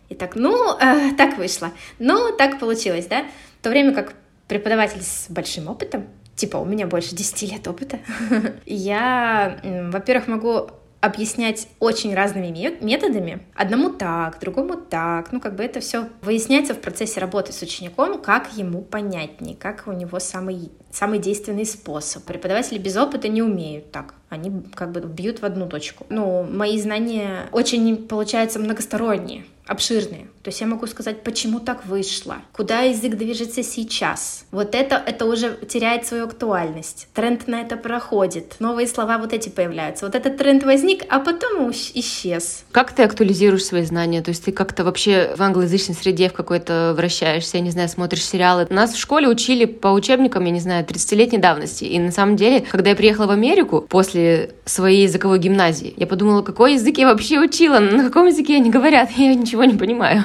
И 0.10 0.16
так, 0.16 0.36
ну, 0.36 0.78
э, 0.78 1.12
так 1.18 1.38
вышло, 1.38 1.72
ну, 1.98 2.36
так 2.38 2.60
получилось, 2.60 3.08
да? 3.08 3.26
В 3.60 3.64
то 3.64 3.70
время 3.70 3.94
как 3.94 4.14
преподаватель 4.48 5.02
с 5.02 5.28
большим 5.30 5.70
опытом, 5.70 6.08
типа 6.36 6.58
у 6.58 6.66
меня 6.66 6.88
больше 6.88 7.16
10 7.16 7.52
лет 7.52 7.68
опыта, 7.68 8.00
я, 8.66 9.60
во-первых, 9.64 10.28
могу 10.28 10.70
объяснять 11.02 11.68
очень 11.80 12.14
разными 12.14 12.48
методами. 12.80 13.42
Одному 13.56 13.90
так, 13.90 14.40
другому 14.40 14.78
так. 14.78 15.32
Ну, 15.32 15.42
как 15.42 15.56
бы 15.56 15.64
это 15.64 15.80
все 15.80 16.08
выясняется 16.22 16.74
в 16.74 16.80
процессе 16.80 17.20
работы 17.20 17.52
с 17.52 17.62
учеником, 17.62 18.22
как 18.22 18.54
ему 18.54 18.82
понятнее, 18.84 19.56
как 19.56 19.88
у 19.88 19.92
него 19.92 20.20
самый, 20.20 20.72
самый 20.92 21.20
действенный 21.20 21.66
способ. 21.66 22.24
Преподаватели 22.24 22.78
без 22.78 22.96
опыта 22.96 23.28
не 23.28 23.42
умеют 23.42 23.92
так. 23.92 24.14
Они 24.30 24.64
как 24.76 24.92
бы 24.92 25.02
бьют 25.02 25.42
в 25.42 25.46
одну 25.46 25.68
точку. 25.68 26.06
Ну, 26.10 26.44
мои 26.44 26.80
знания 26.80 27.50
очень, 27.52 28.08
получаются, 28.08 28.60
многосторонние 28.60 29.46
обширные. 29.66 30.28
То 30.44 30.50
есть 30.50 30.60
я 30.60 30.68
могу 30.68 30.88
сказать, 30.88 31.24
почему 31.24 31.60
так 31.60 31.86
вышло, 31.86 32.38
куда 32.52 32.92
исык 32.92 33.16
движется 33.16 33.64
сейчас. 33.64 34.46
Вот 34.52 34.74
это, 34.74 35.02
это 35.06 35.26
уже 35.26 35.58
теряет 35.68 36.08
свою 36.08 36.26
актуальность. 36.26 37.08
Тренд 37.14 37.48
на 37.48 37.62
это 37.62 37.78
проходит. 37.78 38.56
Новые 38.60 38.88
слова 38.88 39.18
вот 39.20 39.34
эти 39.34 39.50
появляются. 39.50 40.06
Вот 40.06 40.16
этот 40.16 40.38
тренд 40.38 40.64
возник, 40.64 41.04
а 41.10 41.20
потом 41.20 41.72
исчез. 41.72 42.64
Как 42.72 42.92
ты 42.92 43.04
актуализируешь 43.04 43.64
свои 43.64 43.84
знания? 43.84 44.22
То 44.22 44.30
есть 44.30 44.44
ты 44.44 44.52
как-то 44.52 44.84
вообще 44.84 45.34
в 45.38 45.42
англоязычной 45.42 45.96
среде 45.96 46.30
в 46.30 46.34
какой-то 46.34 46.94
вращаешься, 46.98 47.58
я 47.58 47.64
не 47.64 47.72
знаю, 47.72 47.88
смотришь 47.88 48.26
сериалы. 48.26 48.68
Нас 48.70 48.94
в 48.94 49.00
школе 49.00 49.28
учили 49.28 49.66
по 49.66 49.90
учебникам, 49.90 50.44
я 50.46 50.52
не 50.52 50.60
знаю, 50.60 50.86
30-летней 50.86 51.38
давности. 51.38 51.84
И 51.84 52.00
на 52.00 52.12
самом 52.12 52.36
деле, 52.36 52.62
когда 52.62 52.90
я 52.90 52.96
приехала 52.96 53.28
в 53.28 53.32
Америку 53.32 53.86
после 53.88 54.56
своей 54.66 55.04
языковой 55.04 55.40
гимназии, 55.40 55.94
я 55.98 56.08
подумала, 56.08 56.42
какой 56.42 56.74
язык 56.74 56.98
я 56.98 57.08
вообще 57.08 57.40
учила, 57.40 57.80
на 57.80 58.04
каком 58.04 58.28
языке 58.28 58.56
они 58.56 58.70
говорят, 58.72 59.12
я 59.18 59.34
ничего 59.36 59.51
не 59.66 59.78
понимаю. 59.78 60.24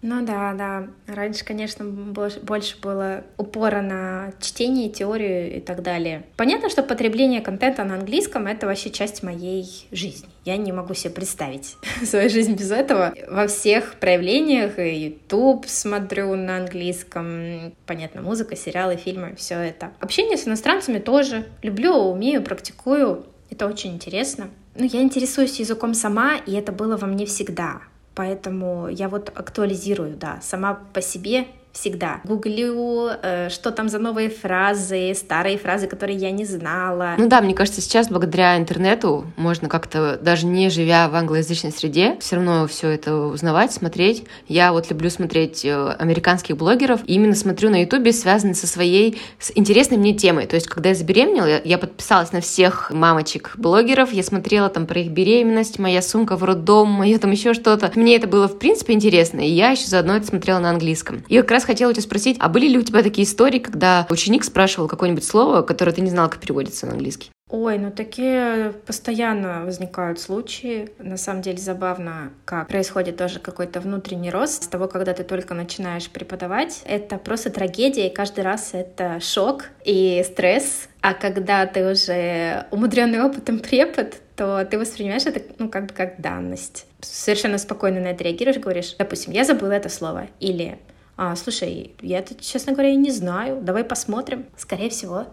Ну 0.00 0.24
да, 0.24 0.54
да. 0.54 0.88
Раньше, 1.06 1.44
конечно, 1.44 1.84
больше 1.84 2.78
было 2.80 3.24
упора 3.36 3.82
на 3.82 4.32
чтение, 4.40 4.88
теорию 4.90 5.56
и 5.56 5.60
так 5.60 5.82
далее. 5.82 6.24
Понятно, 6.36 6.70
что 6.70 6.82
потребление 6.82 7.40
контента 7.40 7.82
на 7.82 7.96
английском— 7.96 8.46
это 8.46 8.66
вообще 8.66 8.90
часть 8.90 9.22
моей 9.24 9.88
жизни. 9.90 10.28
Я 10.44 10.56
не 10.56 10.70
могу 10.70 10.94
себе 10.94 11.10
представить 11.10 11.76
свою 12.04 12.30
жизнь 12.30 12.54
без 12.54 12.70
этого. 12.70 13.12
Во 13.28 13.48
всех 13.48 13.96
проявлениях, 13.96 14.78
YouTube 14.78 15.66
смотрю 15.66 16.36
на 16.36 16.58
английском, 16.58 17.74
понятно, 17.86 18.22
музыка, 18.22 18.54
сериалы, 18.54 18.96
фильмы, 18.96 19.34
все 19.36 19.56
это. 19.56 19.90
Общение 19.98 20.36
с 20.36 20.46
иностранцами 20.46 20.98
тоже. 20.98 21.46
Люблю, 21.62 21.94
умею, 21.94 22.42
практикую. 22.42 23.26
Это 23.50 23.66
очень 23.66 23.94
интересно. 23.94 24.48
Ну, 24.76 24.84
я 24.84 25.02
интересуюсь 25.02 25.58
языком 25.58 25.92
сама, 25.92 26.36
и 26.36 26.52
это 26.52 26.70
было 26.70 26.96
во 26.96 27.08
мне 27.08 27.26
всегда. 27.26 27.80
Поэтому 28.18 28.88
я 28.88 29.08
вот 29.08 29.30
актуализирую, 29.32 30.16
да, 30.16 30.40
сама 30.42 30.80
по 30.92 31.00
себе 31.00 31.46
всегда. 31.72 32.20
Гуглю, 32.24 33.10
э, 33.22 33.48
что 33.50 33.70
там 33.70 33.88
за 33.88 33.98
новые 33.98 34.30
фразы, 34.30 35.14
старые 35.14 35.58
фразы, 35.58 35.86
которые 35.86 36.18
я 36.18 36.30
не 36.30 36.44
знала. 36.44 37.14
Ну 37.18 37.28
да, 37.28 37.40
мне 37.40 37.54
кажется, 37.54 37.80
сейчас 37.80 38.08
благодаря 38.08 38.56
интернету 38.56 39.26
можно 39.36 39.68
как-то, 39.68 40.18
даже 40.20 40.46
не 40.46 40.70
живя 40.70 41.08
в 41.08 41.14
англоязычной 41.14 41.72
среде, 41.72 42.16
все 42.20 42.36
равно 42.36 42.66
все 42.66 42.88
это 42.88 43.14
узнавать, 43.14 43.72
смотреть. 43.72 44.24
Я 44.48 44.72
вот 44.72 44.90
люблю 44.90 45.10
смотреть 45.10 45.64
э, 45.64 45.96
американских 45.98 46.56
блогеров, 46.56 47.00
и 47.06 47.14
именно 47.14 47.34
смотрю 47.34 47.70
на 47.70 47.82
ютубе, 47.82 48.12
связанные 48.12 48.54
со 48.54 48.66
своей 48.66 49.20
с 49.38 49.52
интересной 49.54 49.98
мне 49.98 50.14
темой. 50.14 50.46
То 50.46 50.56
есть, 50.56 50.66
когда 50.66 50.90
я 50.90 50.94
забеременела, 50.94 51.60
я 51.64 51.78
подписалась 51.78 52.32
на 52.32 52.40
всех 52.40 52.90
мамочек-блогеров, 52.90 54.12
я 54.12 54.22
смотрела 54.22 54.68
там 54.68 54.86
про 54.86 55.00
их 55.00 55.10
беременность, 55.10 55.78
моя 55.78 56.02
сумка 56.02 56.36
в 56.36 56.44
роддом, 56.44 56.88
мое 56.88 57.18
там 57.18 57.30
еще 57.30 57.54
что-то. 57.54 57.92
Мне 57.94 58.16
это 58.16 58.26
было, 58.26 58.48
в 58.48 58.58
принципе, 58.58 58.94
интересно, 58.94 59.40
и 59.40 59.50
я 59.50 59.70
еще 59.70 59.86
заодно 59.86 60.16
это 60.16 60.26
смотрела 60.26 60.58
на 60.58 60.70
английском. 60.70 61.24
И 61.28 61.36
как 61.36 61.50
раз 61.52 61.57
хотела 61.64 61.92
тебя 61.92 62.02
спросить, 62.02 62.36
а 62.40 62.48
были 62.48 62.68
ли 62.68 62.78
у 62.78 62.82
тебя 62.82 63.02
такие 63.02 63.26
истории, 63.26 63.58
когда 63.58 64.06
ученик 64.10 64.44
спрашивал 64.44 64.88
какое-нибудь 64.88 65.24
слово, 65.24 65.62
которое 65.62 65.92
ты 65.92 66.00
не 66.00 66.10
знал, 66.10 66.28
как 66.28 66.40
переводится 66.40 66.86
на 66.86 66.92
английский? 66.92 67.30
Ой, 67.50 67.78
ну 67.78 67.90
такие 67.90 68.74
постоянно 68.84 69.64
возникают 69.64 70.20
случаи. 70.20 70.90
На 70.98 71.16
самом 71.16 71.40
деле 71.40 71.56
забавно, 71.56 72.30
как 72.44 72.68
происходит 72.68 73.16
тоже 73.16 73.38
какой-то 73.38 73.80
внутренний 73.80 74.30
рост 74.30 74.64
с 74.64 74.68
того, 74.68 74.86
когда 74.86 75.14
ты 75.14 75.24
только 75.24 75.54
начинаешь 75.54 76.10
преподавать. 76.10 76.82
Это 76.84 77.16
просто 77.16 77.48
трагедия, 77.48 78.08
и 78.08 78.14
каждый 78.14 78.44
раз 78.44 78.70
это 78.72 79.18
шок 79.20 79.64
и 79.84 80.22
стресс. 80.26 80.88
А 81.00 81.14
когда 81.14 81.64
ты 81.64 81.90
уже 81.90 82.66
умудренный 82.70 83.22
опытом 83.22 83.60
препод, 83.60 84.16
то 84.36 84.66
ты 84.70 84.78
воспринимаешь 84.78 85.24
это, 85.24 85.40
ну, 85.58 85.70
как 85.70 85.86
бы 85.86 85.94
как 85.94 86.20
данность. 86.20 86.86
Совершенно 87.00 87.56
спокойно 87.56 88.00
на 88.00 88.08
это 88.08 88.24
реагируешь, 88.24 88.58
говоришь, 88.58 88.94
допустим, 88.98 89.32
я 89.32 89.44
забыла 89.44 89.72
это 89.72 89.88
слово, 89.88 90.28
или 90.38 90.78
а, 91.20 91.34
слушай, 91.34 91.96
я 92.00 92.20
это, 92.20 92.36
честно 92.36 92.74
говоря, 92.74 92.94
не 92.94 93.10
знаю, 93.10 93.58
давай 93.60 93.82
посмотрим. 93.82 94.46
Скорее 94.56 94.88
всего, 94.88 95.26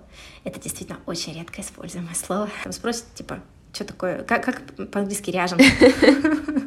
это 0.44 0.60
действительно 0.60 0.98
очень 1.06 1.36
редко 1.36 1.62
используемое 1.62 2.16
слово. 2.16 2.50
Там 2.64 2.74
спросят, 2.74 3.06
типа, 3.14 3.40
что 3.72 3.84
такое, 3.86 4.24
как, 4.24 4.44
как 4.44 4.64
по-английски 4.92 5.30
ряженка? 5.30 5.64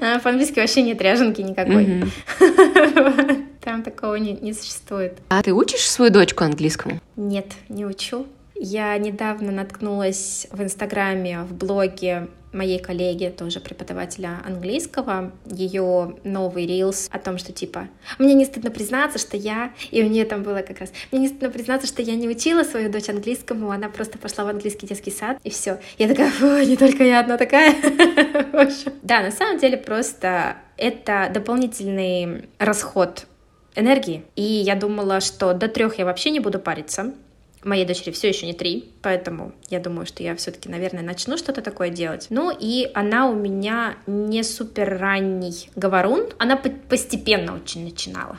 А, 0.00 0.20
по-английски 0.20 0.60
вообще 0.60 0.82
нет 0.82 1.02
ряженки 1.02 1.40
никакой. 1.40 2.04
Там 3.60 3.82
такого 3.82 4.14
не, 4.14 4.34
не 4.34 4.52
существует. 4.52 5.18
А 5.30 5.42
ты 5.42 5.52
учишь 5.52 5.90
свою 5.90 6.12
дочку 6.12 6.44
английскому? 6.44 7.00
Нет, 7.16 7.46
не 7.68 7.84
учу. 7.84 8.28
Я 8.54 8.96
недавно 8.98 9.50
наткнулась 9.50 10.46
в 10.52 10.62
Инстаграме, 10.62 11.42
в 11.42 11.54
блоге 11.54 12.28
моей 12.52 12.78
коллеги, 12.78 13.32
тоже 13.36 13.60
преподавателя 13.60 14.40
английского, 14.44 15.32
ее 15.46 16.16
новый 16.24 16.66
рилс 16.66 17.08
о 17.10 17.18
том, 17.18 17.38
что 17.38 17.52
типа 17.52 17.88
«Мне 18.18 18.34
не 18.34 18.44
стыдно 18.44 18.70
признаться, 18.70 19.18
что 19.18 19.36
я...» 19.36 19.72
И 19.90 20.02
у 20.02 20.08
нее 20.08 20.24
там 20.24 20.42
было 20.42 20.62
как 20.62 20.80
раз 20.80 20.92
«Мне 21.10 21.22
не 21.22 21.28
стыдно 21.28 21.50
признаться, 21.50 21.86
что 21.86 22.02
я 22.02 22.14
не 22.14 22.28
учила 22.28 22.62
свою 22.62 22.90
дочь 22.90 23.08
английскому, 23.08 23.70
она 23.70 23.88
просто 23.88 24.18
пошла 24.18 24.44
в 24.44 24.48
английский 24.48 24.86
детский 24.86 25.10
сад, 25.10 25.38
и 25.44 25.50
все. 25.50 25.78
Я 25.98 26.08
такая 26.08 26.30
«Фу, 26.30 26.46
не 26.58 26.76
только 26.76 27.04
я 27.04 27.20
одна 27.20 27.36
такая». 27.36 27.74
Да, 29.02 29.22
на 29.22 29.30
самом 29.30 29.58
деле 29.58 29.76
просто 29.76 30.56
это 30.76 31.30
дополнительный 31.32 32.48
расход 32.58 33.26
энергии. 33.74 34.24
И 34.36 34.42
я 34.42 34.74
думала, 34.74 35.20
что 35.20 35.52
до 35.54 35.68
трех 35.68 35.98
я 35.98 36.04
вообще 36.04 36.30
не 36.30 36.40
буду 36.40 36.58
париться, 36.58 37.14
Моей 37.64 37.84
дочери 37.84 38.12
все 38.12 38.28
еще 38.28 38.46
не 38.46 38.52
три, 38.52 38.92
поэтому 39.02 39.52
я 39.68 39.80
думаю, 39.80 40.06
что 40.06 40.22
я 40.22 40.36
все-таки, 40.36 40.68
наверное, 40.68 41.02
начну 41.02 41.36
что-то 41.36 41.60
такое 41.60 41.90
делать. 41.90 42.26
Ну 42.30 42.56
и 42.56 42.90
она 42.94 43.28
у 43.28 43.34
меня 43.34 43.96
не 44.06 44.42
супер 44.44 44.98
ранний 44.98 45.68
говорун, 45.74 46.28
она 46.38 46.56
постепенно 46.56 47.54
очень 47.54 47.84
начинала. 47.84 48.38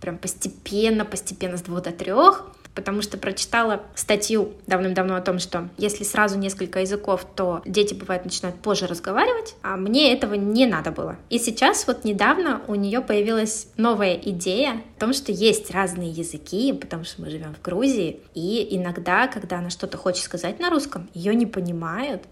Прям 0.00 0.18
постепенно, 0.18 1.04
постепенно 1.04 1.56
с 1.56 1.62
двух 1.62 1.82
до 1.82 1.90
трех 1.90 2.50
потому 2.74 3.02
что 3.02 3.16
прочитала 3.16 3.82
статью 3.94 4.52
давным-давно 4.66 5.16
о 5.16 5.20
том, 5.20 5.38
что 5.38 5.68
если 5.78 6.04
сразу 6.04 6.38
несколько 6.38 6.80
языков, 6.80 7.26
то 7.34 7.62
дети, 7.64 7.94
бывает, 7.94 8.24
начинают 8.24 8.56
позже 8.56 8.86
разговаривать, 8.86 9.54
а 9.62 9.76
мне 9.76 10.12
этого 10.12 10.34
не 10.34 10.66
надо 10.66 10.90
было. 10.90 11.16
И 11.30 11.38
сейчас 11.38 11.86
вот 11.86 12.04
недавно 12.04 12.62
у 12.66 12.74
нее 12.74 13.00
появилась 13.00 13.68
новая 13.76 14.14
идея 14.14 14.82
о 14.96 15.00
том, 15.00 15.12
что 15.12 15.32
есть 15.32 15.70
разные 15.70 16.10
языки, 16.10 16.72
потому 16.72 17.04
что 17.04 17.22
мы 17.22 17.30
живем 17.30 17.54
в 17.54 17.62
Грузии, 17.62 18.20
и 18.34 18.76
иногда, 18.76 19.28
когда 19.28 19.58
она 19.58 19.70
что-то 19.70 19.96
хочет 19.96 20.24
сказать 20.24 20.58
на 20.58 20.70
русском, 20.70 21.08
ее 21.14 21.34
не 21.34 21.46
понимают, 21.46 22.22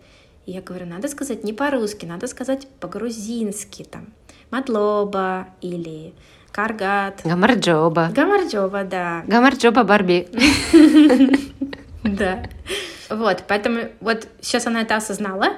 и 0.47 0.53
я 0.53 0.61
говорю, 0.61 0.87
надо 0.87 1.09
сказать 1.09 1.45
не 1.45 1.53
по-русски, 1.53 2.05
надо 2.05 2.27
сказать 2.27 2.67
по-грузински, 2.81 3.85
там, 3.85 4.13
матлоба 4.51 5.49
или 5.61 6.15
Каргат. 6.53 7.23
Гамарджоба. 7.25 8.11
Гамарджоба, 8.15 8.85
да. 8.85 9.23
Гамарджоба 9.27 9.85
Барби. 9.85 10.29
Да. 12.05 12.43
Вот, 13.09 13.45
поэтому 13.47 13.83
вот 14.01 14.27
сейчас 14.41 14.67
она 14.67 14.83
это 14.83 14.97
осознала, 14.97 15.51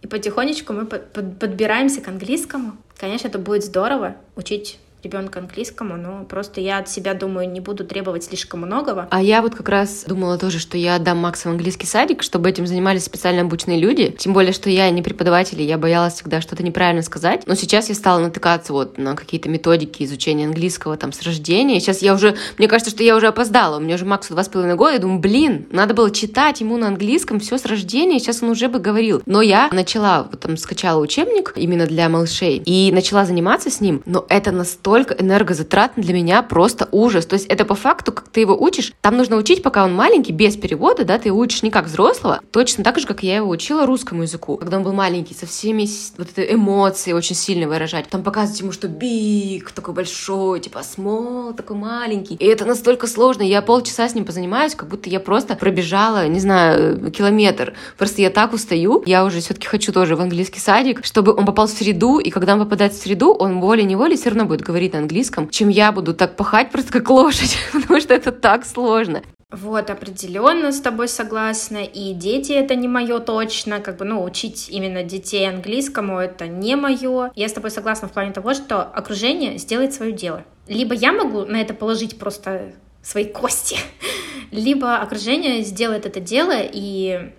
и 0.00 0.06
потихонечку 0.06 0.72
мы 0.72 0.86
подбираемся 0.86 2.00
к 2.00 2.08
английскому. 2.08 2.78
Конечно, 2.96 3.28
это 3.28 3.38
будет 3.38 3.62
здорово 3.62 4.16
учить 4.36 4.78
ребенка 5.06 5.38
английскому, 5.38 5.96
но 5.96 6.24
просто 6.24 6.60
я 6.60 6.78
от 6.78 6.88
себя 6.88 7.14
думаю, 7.14 7.48
не 7.48 7.60
буду 7.60 7.84
требовать 7.84 8.24
слишком 8.24 8.60
многого. 8.60 9.06
А 9.10 9.22
я 9.22 9.40
вот 9.40 9.54
как 9.54 9.68
раз 9.68 10.04
думала 10.06 10.36
тоже, 10.38 10.58
что 10.58 10.76
я 10.76 10.96
отдам 10.96 11.18
Макса 11.18 11.48
в 11.48 11.52
английский 11.52 11.86
садик, 11.86 12.22
чтобы 12.22 12.48
этим 12.48 12.66
занимались 12.66 13.04
специально 13.04 13.42
обученные 13.42 13.78
люди. 13.78 14.14
Тем 14.18 14.32
более, 14.32 14.52
что 14.52 14.68
я 14.68 14.90
не 14.90 15.02
преподаватель, 15.02 15.60
и 15.60 15.64
я 15.64 15.78
боялась 15.78 16.14
всегда 16.14 16.40
что-то 16.40 16.62
неправильно 16.62 17.02
сказать. 17.02 17.42
Но 17.46 17.54
сейчас 17.54 17.88
я 17.88 17.94
стала 17.94 18.18
натыкаться 18.18 18.72
вот 18.72 18.98
на 18.98 19.14
какие-то 19.14 19.48
методики 19.48 20.02
изучения 20.02 20.46
английского 20.46 20.96
там 20.96 21.12
с 21.12 21.22
рождения. 21.22 21.80
Сейчас 21.80 22.02
я 22.02 22.14
уже, 22.14 22.36
мне 22.58 22.68
кажется, 22.68 22.90
что 22.90 23.02
я 23.02 23.16
уже 23.16 23.28
опоздала. 23.28 23.76
У 23.76 23.80
меня 23.80 23.94
уже 23.94 24.04
Максу 24.04 24.34
два 24.34 24.42
с 24.42 24.48
половиной 24.48 24.76
года. 24.76 24.94
Я 24.94 24.98
думаю, 24.98 25.20
блин, 25.20 25.66
надо 25.70 25.94
было 25.94 26.10
читать 26.10 26.60
ему 26.60 26.76
на 26.76 26.88
английском 26.88 27.40
все 27.40 27.58
с 27.58 27.64
рождения, 27.64 28.18
сейчас 28.18 28.42
он 28.42 28.50
уже 28.50 28.68
бы 28.68 28.78
говорил. 28.78 29.22
Но 29.26 29.42
я 29.42 29.68
начала, 29.72 30.26
вот 30.30 30.40
там 30.40 30.56
скачала 30.56 31.00
учебник 31.00 31.52
именно 31.56 31.86
для 31.86 32.08
малышей 32.08 32.62
и 32.64 32.90
начала 32.92 33.24
заниматься 33.24 33.70
с 33.70 33.80
ним, 33.80 34.02
но 34.06 34.26
это 34.28 34.52
настолько 34.52 34.95
настолько 34.96 35.22
энергозатратно 35.22 36.02
для 36.02 36.14
меня 36.14 36.42
просто 36.42 36.88
ужас. 36.90 37.26
То 37.26 37.34
есть 37.34 37.46
это 37.46 37.64
по 37.64 37.74
факту, 37.74 38.12
как 38.12 38.28
ты 38.28 38.40
его 38.40 38.56
учишь, 38.58 38.92
там 39.02 39.16
нужно 39.16 39.36
учить, 39.36 39.62
пока 39.62 39.84
он 39.84 39.94
маленький, 39.94 40.32
без 40.32 40.56
перевода, 40.56 41.04
да, 41.04 41.18
ты 41.18 41.30
учишь 41.30 41.62
не 41.62 41.70
как 41.70 41.86
взрослого, 41.86 42.40
точно 42.50 42.82
так 42.82 42.98
же, 42.98 43.06
как 43.06 43.22
я 43.22 43.36
его 43.36 43.50
учила 43.50 43.84
русскому 43.84 44.22
языку. 44.22 44.56
Когда 44.56 44.78
он 44.78 44.84
был 44.84 44.92
маленький, 44.92 45.34
со 45.34 45.46
всеми 45.46 45.86
вот 46.16 46.30
этой 46.30 46.54
эмоции 46.54 47.12
очень 47.12 47.36
сильно 47.36 47.68
выражать. 47.68 48.08
Там 48.08 48.22
показывать 48.22 48.60
ему, 48.60 48.72
что 48.72 48.88
биг 48.88 49.70
такой 49.72 49.92
большой, 49.92 50.60
типа 50.60 50.82
смол 50.82 51.52
такой 51.52 51.76
маленький. 51.76 52.36
И 52.36 52.46
это 52.46 52.64
настолько 52.64 53.06
сложно. 53.06 53.42
Я 53.42 53.60
полчаса 53.60 54.08
с 54.08 54.14
ним 54.14 54.24
позанимаюсь, 54.24 54.74
как 54.74 54.88
будто 54.88 55.10
я 55.10 55.20
просто 55.20 55.56
пробежала, 55.56 56.26
не 56.26 56.40
знаю, 56.40 57.10
километр. 57.10 57.74
Просто 57.98 58.22
я 58.22 58.30
так 58.30 58.54
устаю. 58.54 59.02
Я 59.04 59.24
уже 59.24 59.40
все-таки 59.40 59.66
хочу 59.66 59.92
тоже 59.92 60.16
в 60.16 60.20
английский 60.20 60.60
садик, 60.60 61.04
чтобы 61.04 61.34
он 61.34 61.44
попал 61.44 61.66
в 61.66 61.70
среду, 61.70 62.18
и 62.18 62.30
когда 62.30 62.54
он 62.54 62.60
попадает 62.60 62.94
в 62.94 63.02
среду, 63.02 63.32
он 63.32 63.60
волей-неволей 63.60 64.16
все 64.16 64.30
равно 64.30 64.46
будет 64.46 64.62
говорить 64.62 64.75
говорит 64.76 64.92
на 64.92 64.98
английском, 64.98 65.48
чем 65.48 65.70
я 65.70 65.90
буду 65.90 66.12
так 66.12 66.36
пахать 66.36 66.70
просто 66.70 66.92
как 66.92 67.08
лошадь, 67.08 67.56
потому 67.72 67.98
что 67.98 68.12
это 68.12 68.30
так 68.30 68.66
сложно. 68.66 69.22
Вот, 69.50 69.88
определенно 69.88 70.70
с 70.70 70.80
тобой 70.82 71.08
согласна. 71.08 71.78
И 71.78 72.12
дети 72.12 72.52
это 72.52 72.74
не 72.74 72.86
мое 72.86 73.20
точно. 73.20 73.80
Как 73.80 73.96
бы, 73.96 74.04
ну, 74.04 74.22
учить 74.22 74.68
именно 74.68 75.02
детей 75.02 75.48
английскому 75.48 76.18
это 76.18 76.46
не 76.46 76.76
мое. 76.76 77.32
Я 77.34 77.48
с 77.48 77.54
тобой 77.54 77.70
согласна 77.70 78.08
в 78.08 78.12
плане 78.12 78.32
того, 78.32 78.52
что 78.52 78.82
окружение 78.82 79.56
сделает 79.56 79.94
свое 79.94 80.12
дело. 80.12 80.44
Либо 80.68 80.94
я 80.94 81.12
могу 81.12 81.46
на 81.46 81.56
это 81.56 81.72
положить 81.72 82.18
просто 82.18 82.72
свои 83.02 83.24
кости, 83.24 83.78
либо 84.50 84.98
окружение 84.98 85.62
сделает 85.62 86.04
это 86.04 86.20
дело, 86.20 86.56
и 86.58 87.32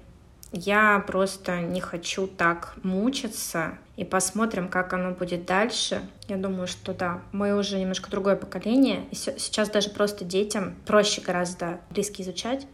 я 0.53 1.03
просто 1.05 1.59
не 1.59 1.81
хочу 1.81 2.25
так 2.25 2.77
мучиться. 2.81 3.77
И 3.97 4.05
посмотрим, 4.05 4.69
как 4.69 4.93
оно 4.93 5.11
будет 5.11 5.45
дальше. 5.45 6.01
Я 6.27 6.37
думаю, 6.37 6.67
что 6.67 6.93
да, 6.93 7.21
мы 7.31 7.57
уже 7.57 7.79
немножко 7.79 8.09
другое 8.09 8.35
поколение. 8.35 9.05
И 9.11 9.15
сейчас 9.15 9.69
даже 9.69 9.89
просто 9.89 10.23
детям 10.23 10.75
проще 10.85 11.19
гораздо 11.21 11.79
английский 11.89 12.23
изучать. 12.23 12.67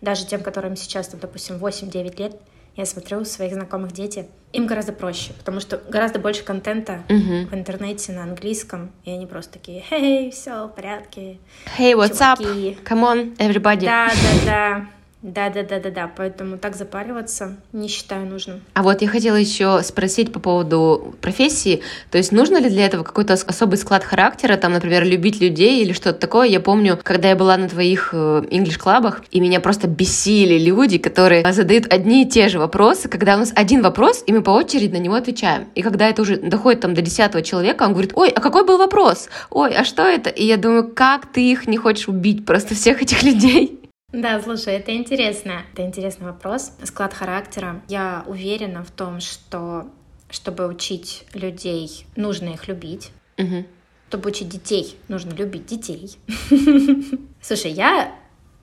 Даже 0.00 0.26
тем, 0.26 0.42
которым 0.42 0.76
сейчас, 0.76 1.08
там, 1.08 1.20
допустим, 1.20 1.56
8-9 1.56 2.18
лет, 2.18 2.40
я 2.76 2.86
смотрю 2.86 3.24
своих 3.24 3.52
знакомых 3.52 3.92
дети, 3.92 4.26
им 4.52 4.66
гораздо 4.66 4.92
проще, 4.92 5.32
потому 5.34 5.60
что 5.60 5.76
гораздо 5.76 6.18
больше 6.18 6.44
контента 6.44 7.02
uh-huh. 7.08 7.46
в 7.48 7.54
интернете 7.54 8.12
на 8.12 8.22
английском, 8.22 8.92
и 9.04 9.10
они 9.10 9.26
просто 9.26 9.54
такие, 9.54 9.84
«Hey, 9.90 10.30
все 10.30 10.66
в 10.66 10.68
порядке». 10.68 11.38
«Hey, 11.76 11.92
what's 11.94 12.16
чуваки. 12.16 12.70
up? 12.70 12.84
Come 12.84 13.02
on, 13.02 13.36
everybody». 13.36 13.84
Да, 13.84 14.08
да, 14.08 14.46
да. 14.46 14.86
Да, 15.22 15.50
да, 15.50 15.62
да, 15.62 15.78
да, 15.78 15.90
да. 15.90 16.10
Поэтому 16.16 16.56
так 16.56 16.76
запариваться 16.76 17.56
не 17.72 17.88
считаю 17.88 18.26
нужным. 18.26 18.62
А 18.74 18.82
вот 18.82 19.02
я 19.02 19.08
хотела 19.08 19.36
еще 19.36 19.82
спросить 19.82 20.32
по 20.32 20.40
поводу 20.40 21.14
профессии. 21.20 21.82
То 22.10 22.18
есть 22.18 22.32
нужно 22.32 22.58
ли 22.58 22.70
для 22.70 22.86
этого 22.86 23.04
какой-то 23.04 23.34
особый 23.34 23.76
склад 23.76 24.02
характера, 24.02 24.56
там, 24.56 24.72
например, 24.72 25.04
любить 25.04 25.40
людей 25.40 25.82
или 25.82 25.92
что-то 25.92 26.18
такое? 26.18 26.48
Я 26.48 26.60
помню, 26.60 26.98
когда 27.02 27.28
я 27.28 27.36
была 27.36 27.56
на 27.58 27.68
твоих 27.68 28.14
инглиш-клабах, 28.14 29.20
э, 29.20 29.24
и 29.30 29.40
меня 29.40 29.60
просто 29.60 29.88
бесили 29.88 30.58
люди, 30.58 30.96
которые 30.96 31.50
задают 31.52 31.92
одни 31.92 32.22
и 32.22 32.28
те 32.28 32.48
же 32.48 32.58
вопросы, 32.58 33.08
когда 33.08 33.36
у 33.36 33.40
нас 33.40 33.52
один 33.54 33.82
вопрос, 33.82 34.24
и 34.26 34.32
мы 34.32 34.42
по 34.42 34.50
очереди 34.50 34.92
на 34.92 34.98
него 34.98 35.16
отвечаем. 35.16 35.66
И 35.74 35.82
когда 35.82 36.08
это 36.08 36.22
уже 36.22 36.36
доходит 36.36 36.80
там 36.80 36.94
до 36.94 37.02
десятого 37.02 37.42
человека, 37.42 37.82
он 37.82 37.92
говорит, 37.92 38.12
ой, 38.14 38.30
а 38.30 38.40
какой 38.40 38.64
был 38.64 38.78
вопрос? 38.78 39.28
Ой, 39.50 39.74
а 39.74 39.84
что 39.84 40.02
это? 40.02 40.30
И 40.30 40.46
я 40.46 40.56
думаю, 40.56 40.88
как 40.88 41.26
ты 41.26 41.50
их 41.50 41.66
не 41.66 41.76
хочешь 41.76 42.08
убить, 42.08 42.46
просто 42.46 42.74
всех 42.74 43.02
этих 43.02 43.22
людей? 43.22 43.79
Да, 44.12 44.40
слушай, 44.42 44.74
это 44.74 44.94
интересно. 44.94 45.62
Это 45.72 45.82
интересный 45.82 46.26
вопрос. 46.26 46.72
Склад 46.82 47.14
характера. 47.14 47.82
Я 47.88 48.24
уверена 48.26 48.82
в 48.82 48.90
том, 48.90 49.20
что 49.20 49.88
чтобы 50.30 50.66
учить 50.66 51.24
людей, 51.34 52.06
нужно 52.16 52.50
их 52.50 52.68
любить. 52.68 53.10
Угу. 53.38 53.64
Чтобы 54.08 54.30
учить 54.30 54.48
детей, 54.48 54.96
нужно 55.08 55.30
любить 55.30 55.66
детей. 55.66 56.18
Слушай, 57.40 57.72
я 57.72 58.14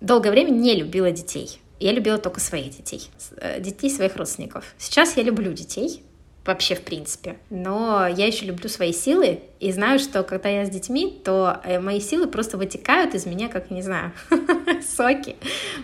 долгое 0.02 0.32
время 0.32 0.52
не 0.52 0.76
любила 0.76 1.12
детей. 1.12 1.60
Я 1.80 1.92
любила 1.92 2.18
только 2.18 2.40
своих 2.40 2.76
детей, 2.76 3.10
э, 3.38 3.62
детей 3.62 3.90
своих 3.90 4.16
родственников. 4.16 4.74
Сейчас 4.78 5.16
я 5.16 5.24
люблю 5.24 5.54
детей, 5.54 6.04
вообще 6.48 6.76
в 6.76 6.82
принципе. 6.82 7.38
Но 7.50 8.08
я 8.08 8.26
еще 8.26 8.46
люблю 8.46 8.70
свои 8.70 8.94
силы 8.94 9.42
и 9.60 9.72
знаю, 9.72 10.00
что 10.00 10.24
когда 10.24 10.50
я 10.50 10.66
с 10.66 10.70
детьми, 10.70 11.22
то 11.24 11.60
э, 11.64 11.80
мои 11.80 12.00
силы 12.00 12.28
просто 12.28 12.58
вытекают 12.58 13.14
из 13.14 13.26
меня, 13.26 13.50
как, 13.50 13.70
не 13.70 13.82
знаю, 13.82 14.14
соки. 14.98 15.36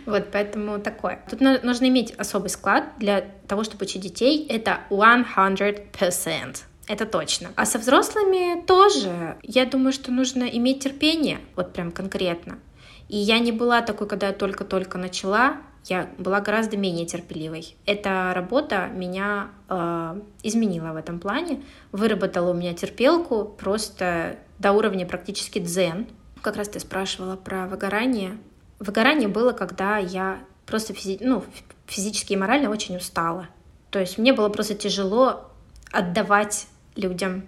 Вот, 0.05 0.27
поэтому 0.31 0.79
такое. 0.79 1.23
Тут 1.29 1.41
нужно 1.41 1.87
иметь 1.87 2.13
особый 2.17 2.49
склад 2.49 2.85
для 2.97 3.21
того, 3.47 3.63
чтобы 3.63 3.83
учить 3.85 4.01
детей. 4.01 4.47
Это 4.49 4.79
100%. 4.89 6.57
Это 6.87 7.05
точно. 7.05 7.49
А 7.55 7.65
со 7.65 7.79
взрослыми 7.79 8.61
тоже. 8.65 9.37
Я 9.41 9.65
думаю, 9.65 9.93
что 9.93 10.11
нужно 10.11 10.43
иметь 10.43 10.83
терпение, 10.83 11.39
вот 11.55 11.73
прям 11.73 11.91
конкретно. 11.91 12.59
И 13.07 13.17
я 13.17 13.39
не 13.39 13.51
была 13.51 13.81
такой, 13.81 14.07
когда 14.07 14.27
я 14.27 14.33
только-только 14.33 14.97
начала 14.97 15.57
я 15.85 16.09
была 16.17 16.39
гораздо 16.41 16.77
менее 16.77 17.05
терпеливой. 17.05 17.75
Эта 17.85 18.31
работа 18.33 18.87
меня 18.87 19.49
э, 19.69 20.21
изменила 20.43 20.93
в 20.93 20.95
этом 20.95 21.19
плане, 21.19 21.63
выработала 21.91 22.51
у 22.51 22.53
меня 22.53 22.73
терпелку 22.73 23.45
просто 23.45 24.37
до 24.59 24.71
уровня 24.71 25.05
практически 25.05 25.59
дзен. 25.59 26.07
Как 26.41 26.55
раз 26.55 26.69
ты 26.69 26.79
спрашивала 26.79 27.35
про 27.35 27.67
выгорание. 27.67 28.37
Выгорание 28.79 29.27
было, 29.27 29.51
когда 29.51 29.97
я 29.97 30.39
просто 30.65 30.93
физи 30.93 31.17
ну, 31.21 31.43
физически 31.87 32.33
и 32.33 32.37
морально 32.37 32.69
очень 32.69 32.95
устала. 32.95 33.47
То 33.89 33.99
есть 33.99 34.17
мне 34.17 34.33
было 34.33 34.49
просто 34.49 34.75
тяжело 34.75 35.49
отдавать 35.91 36.67
людям 36.95 37.43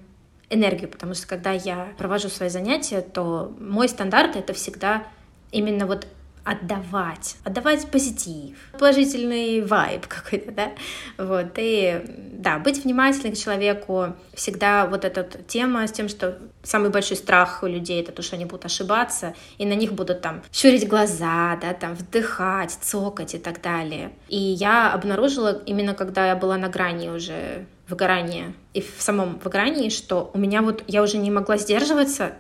энергию, 0.50 0.90
потому 0.90 1.14
что 1.14 1.28
когда 1.28 1.52
я 1.52 1.94
провожу 1.98 2.30
свои 2.30 2.50
занятия, 2.50 3.02
то 3.02 3.54
мой 3.60 3.90
стандарт— 3.90 4.36
это 4.38 4.54
всегда 4.54 5.04
именно 5.52 5.88
вот 5.88 6.08
отдавать, 6.46 7.38
отдавать 7.44 7.90
позитив, 7.90 8.56
положительный 8.78 9.62
вайб 9.62 10.06
какой-то, 10.08 10.52
да, 10.52 10.72
вот, 11.18 11.54
и, 11.58 12.02
да, 12.06 12.60
быть 12.60 12.84
внимательным 12.84 13.34
к 13.34 13.38
человеку, 13.38 14.16
всегда 14.36 14.86
вот 14.86 15.04
эта 15.04 15.24
тема 15.24 15.88
с 15.88 15.92
тем, 15.92 16.08
что 16.08 16.38
самый 16.64 16.92
большой 16.92 17.18
страх 17.18 17.64
у 17.64 17.68
людей 17.68 18.02
это 18.02 18.12
то, 18.12 18.22
что 18.22 18.36
они 18.36 18.46
будут 18.46 18.66
ошибаться, 18.66 19.34
и 19.58 19.66
на 19.66 19.74
них 19.74 19.94
будут 19.94 20.22
там 20.22 20.44
щурить 20.54 20.88
глаза, 20.88 21.58
да, 21.60 21.74
там 21.74 21.96
вдыхать, 21.96 22.72
цокать 22.72 23.34
и 23.34 23.40
так 23.40 23.62
далее. 23.62 24.12
И 24.30 24.38
я 24.38 24.94
обнаружила 24.94 25.64
именно 25.66 25.96
когда 25.96 26.28
я 26.28 26.36
была 26.36 26.58
на 26.58 26.70
грани 26.70 27.10
уже 27.10 27.66
выгорания 27.88 28.54
и 28.74 28.82
в 28.82 28.96
самом 29.00 29.40
выгорании, 29.40 29.90
что 29.90 30.30
у 30.34 30.38
меня 30.38 30.62
вот 30.62 30.84
я 30.88 31.02
уже 31.02 31.18
не 31.18 31.32
могла 31.32 31.58
сдерживаться, 31.58 32.34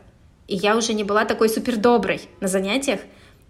и 0.48 0.56
я 0.56 0.78
уже 0.78 0.94
не 0.94 1.04
была 1.04 1.26
такой 1.26 1.50
супер 1.50 1.78
доброй 1.78 2.22
на 2.39 2.48
занятиях, 2.48 3.00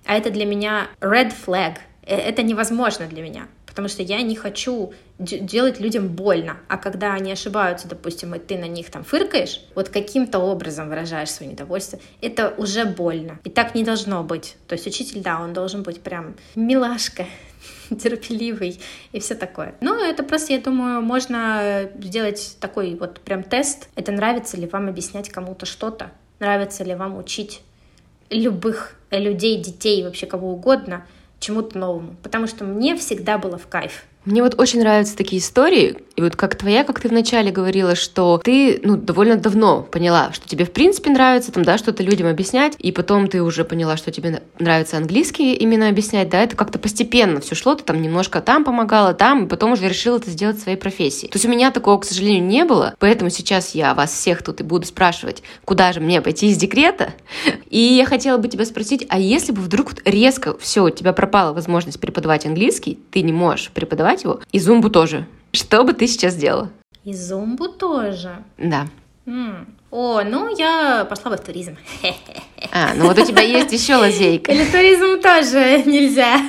а 0.06 0.15
это 0.15 0.30
для 0.30 0.46
меня 0.46 0.88
red 1.02 1.34
flag. 1.46 1.78
Э, 2.06 2.15
это 2.15 2.44
невозможно 2.44 3.08
для 3.08 3.22
меня, 3.22 3.48
потому 3.65 3.88
что 3.88 4.04
я 4.04 4.22
не 4.22 4.36
хочу 4.36 4.94
делать 5.18 5.80
людям 5.80 6.10
больно. 6.10 6.58
А 6.68 6.78
когда 6.78 7.13
они 7.13 7.32
ошибаются, 7.32 7.88
допустим, 7.88 8.36
и 8.36 8.39
ты 8.39 8.58
на 8.58 8.68
них 8.68 8.89
там 8.91 9.04
фыркаешь, 9.04 9.62
вот 9.76 9.89
каким-то 9.89 10.39
образом 10.39 10.89
выражаешь 10.89 11.32
свое 11.32 11.52
недовольство, 11.52 12.00
это 12.22 12.54
уже 12.58 12.86
больно. 12.86 13.39
И 13.44 13.50
так 13.50 13.76
не 13.76 13.84
должно 13.84 14.24
быть. 14.24 14.56
То 14.68 14.74
есть 14.74 14.88
учитель, 14.88 15.22
да, 15.22 15.41
он 15.41 15.54
должен 15.54 15.84
быть 15.84 16.02
прям 16.02 16.36
милашка, 16.56 17.26
терпеливый 17.89 18.80
и 19.12 19.20
все 19.20 19.36
такое. 19.36 19.76
Ну, 19.82 19.96
это 19.96 20.24
просто, 20.24 20.54
я 20.54 20.60
думаю, 20.60 21.02
можно 21.02 21.89
сделать 22.00 22.58
такой 22.60 22.96
вот 22.96 23.20
прям 23.22 23.44
тест. 23.44 23.89
Это 23.96 24.12
нравится 24.12 24.58
ли 24.58 24.68
вам 24.68 24.89
объяснять 24.89 25.30
кому-то 25.30 25.65
что-то? 25.65 26.12
Нравится 26.39 26.84
ли 26.84 26.94
вам 26.94 27.18
учить 27.18 27.62
любых 28.30 28.96
людей, 29.12 29.62
детей, 29.62 30.04
вообще 30.04 30.26
кого 30.26 30.52
угодно, 30.52 31.06
чему-то 31.40 31.78
новому. 31.78 32.16
Потому 32.24 32.48
что 32.48 32.64
мне 32.64 32.96
всегда 32.96 33.38
было 33.38 33.58
в 33.58 33.68
кайф. 33.68 34.06
Мне 34.26 34.42
вот 34.42 34.60
очень 34.60 34.80
нравятся 34.80 35.16
такие 35.16 35.40
истории, 35.40 35.98
и 36.16 36.22
вот 36.22 36.36
как 36.36 36.56
твоя, 36.56 36.84
как 36.84 37.00
ты 37.00 37.10
вначале 37.10 37.52
говорила, 37.52 37.94
что 37.94 38.42
ты, 38.44 38.80
ну, 38.84 38.96
довольно 38.96 39.36
давно 39.36 39.84
поняла, 39.84 40.32
что 40.34 40.48
тебе 40.48 40.66
в 40.66 40.72
принципе 40.72 41.12
нравится 41.12 41.52
там, 41.52 41.64
да, 41.64 41.78
что-то 41.78 42.02
людям 42.02 42.28
объяснять, 42.28 42.74
и 42.80 42.92
потом 42.92 43.28
ты 43.28 43.44
уже 43.44 43.66
поняла, 43.66 43.98
что 43.98 44.12
тебе 44.12 44.42
нравится 44.58 44.98
английский 44.98 45.54
именно 45.54 45.90
объяснять, 45.90 46.30
да, 46.30 46.42
это 46.42 46.56
как-то 46.56 46.80
постепенно 46.80 47.40
все 47.42 47.54
шло, 47.54 47.76
ты 47.76 47.84
там 47.84 48.02
немножко 48.02 48.42
там 48.42 48.64
помогала, 48.64 49.14
там, 49.14 49.46
и 49.46 49.48
потом 49.48 49.74
уже 49.74 49.88
решила 49.88 50.18
это 50.18 50.32
сделать 50.32 50.60
своей 50.60 50.78
профессией. 50.78 51.30
То 51.30 51.36
есть 51.36 51.46
у 51.46 51.50
меня 51.50 51.70
такого, 51.70 52.00
к 52.00 52.06
сожалению, 52.06 52.46
не 52.46 52.66
было, 52.66 52.96
поэтому 52.98 53.30
сейчас 53.30 53.76
я 53.76 53.94
вас 53.94 54.12
всех 54.12 54.42
тут 54.42 54.62
и 54.62 54.64
буду 54.64 54.88
спрашивать, 54.88 55.44
куда 55.66 55.92
же 55.92 56.00
мне 56.00 56.22
пойти 56.22 56.48
из 56.48 56.58
декрета, 56.58 57.14
и 57.70 57.80
я 57.80 58.06
хотела 58.06 58.38
бы 58.38 58.48
тебя 58.48 58.66
спросить, 58.66 59.06
а 59.10 59.20
если 59.20 59.52
бы 59.52 59.62
вдруг 59.62 59.92
резко 60.06 60.58
все, 60.58 60.86
у 60.86 60.90
тебя 60.90 61.14
пропала 61.14 61.54
возможность 61.54 62.00
преподавать 62.00 62.46
английский, 62.46 62.98
ты 63.12 63.22
не 63.22 63.34
можешь 63.34 63.70
преподавать 63.72 64.14
его, 64.23 64.39
и 64.51 64.60
зумбу 64.60 64.89
тоже, 64.89 65.28
что 65.51 65.84
бы 65.84 65.93
ты 65.93 66.08
сейчас 66.08 66.34
сделала? 66.34 66.69
И 67.04 67.13
зумбу 67.13 67.67
тоже? 67.67 68.43
Да. 68.58 68.88
М. 69.25 69.67
О, 69.91 70.23
ну 70.23 70.54
я 70.58 71.06
пошла 71.10 71.32
бы 71.32 71.38
в 71.38 71.41
туризм. 71.41 71.78
А, 72.71 72.93
ну 72.95 73.06
вот 73.08 73.17
у 73.17 73.25
тебя 73.25 73.41
есть 73.41 73.71
еще 73.71 73.95
лазейка. 73.95 74.51
Или 74.51 74.65
туризм 74.65 75.21
тоже 75.21 75.84
нельзя. 75.86 76.41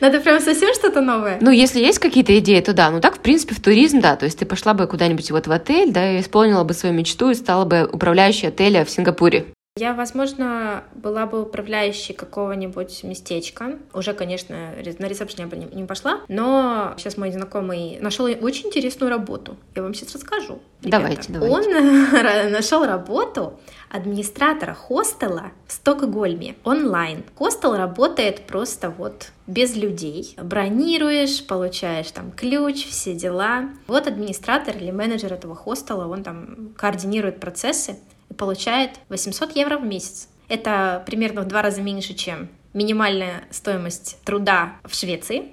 Надо 0.00 0.20
прям 0.20 0.40
совсем 0.40 0.72
что-то 0.74 1.00
новое. 1.00 1.38
Ну, 1.40 1.50
если 1.50 1.80
есть 1.80 1.98
какие-то 1.98 2.38
идеи, 2.38 2.60
то 2.60 2.72
да. 2.72 2.90
Ну 2.90 3.00
так, 3.00 3.16
в 3.16 3.20
принципе, 3.20 3.54
в 3.54 3.60
туризм, 3.60 4.00
да. 4.00 4.14
То 4.14 4.26
есть 4.26 4.38
ты 4.38 4.46
пошла 4.46 4.74
бы 4.74 4.86
куда-нибудь 4.86 5.30
вот 5.32 5.46
в 5.46 5.52
отель, 5.52 5.90
да, 5.90 6.12
и 6.12 6.20
исполнила 6.20 6.62
бы 6.62 6.72
свою 6.72 6.94
мечту 6.94 7.30
и 7.30 7.34
стала 7.34 7.64
бы 7.64 7.88
управляющей 7.90 8.48
отеля 8.48 8.84
в 8.84 8.90
Сингапуре. 8.90 9.46
Я, 9.76 9.92
возможно, 9.92 10.84
была 10.94 11.26
бы 11.26 11.42
управляющей 11.42 12.14
какого-нибудь 12.14 13.02
местечка. 13.02 13.80
Уже, 13.92 14.14
конечно, 14.14 14.54
на 14.76 15.06
ресепшн 15.08 15.40
я 15.40 15.46
бы 15.48 15.56
не 15.56 15.82
пошла, 15.82 16.20
но 16.28 16.94
сейчас 16.96 17.16
мой 17.16 17.32
знакомый 17.32 17.98
нашел 18.00 18.26
очень 18.26 18.68
интересную 18.68 19.10
работу. 19.10 19.56
Я 19.74 19.82
вам 19.82 19.92
сейчас 19.92 20.14
расскажу. 20.14 20.60
Давайте, 20.82 21.32
давайте. 21.32 21.56
Он 21.56 22.52
нашел 22.52 22.86
работу 22.86 23.58
администратора 23.90 24.74
хостела 24.74 25.50
в 25.66 25.72
Стокгольме 25.72 26.54
онлайн. 26.62 27.24
Хостел 27.34 27.76
работает 27.76 28.46
просто 28.46 28.90
вот 28.90 29.32
без 29.48 29.74
людей. 29.74 30.36
Бронируешь, 30.40 31.44
получаешь 31.44 32.12
там 32.12 32.30
ключ, 32.30 32.86
все 32.86 33.12
дела. 33.14 33.70
Вот 33.88 34.06
администратор 34.06 34.76
или 34.76 34.92
менеджер 34.92 35.32
этого 35.32 35.56
хостела, 35.56 36.06
он 36.06 36.22
там 36.22 36.74
координирует 36.76 37.40
процессы 37.40 37.96
получает 38.36 39.00
800 39.08 39.56
евро 39.56 39.78
в 39.78 39.84
месяц. 39.84 40.28
Это 40.48 41.02
примерно 41.06 41.42
в 41.42 41.48
два 41.48 41.62
раза 41.62 41.80
меньше, 41.80 42.14
чем 42.14 42.48
минимальная 42.74 43.44
стоимость 43.50 44.18
труда 44.24 44.74
в 44.84 44.94
Швеции. 44.94 45.52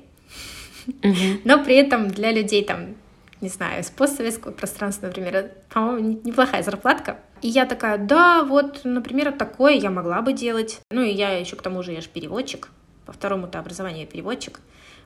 Но 1.45 1.63
при 1.63 1.75
этом 1.75 2.09
для 2.09 2.31
людей 2.31 2.65
там, 2.65 2.95
не 3.39 3.49
знаю, 3.49 3.81
из 3.81 3.89
постсоветского 3.89 4.51
пространства, 4.51 5.07
например, 5.07 5.51
по-моему, 5.69 6.19
неплохая 6.23 6.63
зарплатка. 6.63 7.19
И 7.41 7.47
я 7.47 7.65
такая, 7.65 7.97
да, 7.97 8.43
вот, 8.43 8.81
например, 8.83 9.31
такое 9.31 9.73
я 9.73 9.89
могла 9.89 10.21
бы 10.21 10.33
делать. 10.33 10.79
Ну 10.91 11.01
и 11.01 11.11
я 11.11 11.37
еще 11.37 11.55
к 11.55 11.61
тому 11.61 11.83
же, 11.83 11.93
я 11.93 12.01
же 12.01 12.09
переводчик. 12.09 12.69
По 13.05 13.13
второму-то 13.13 13.59
образованию 13.59 14.01
я 14.01 14.07
переводчик. 14.07 14.59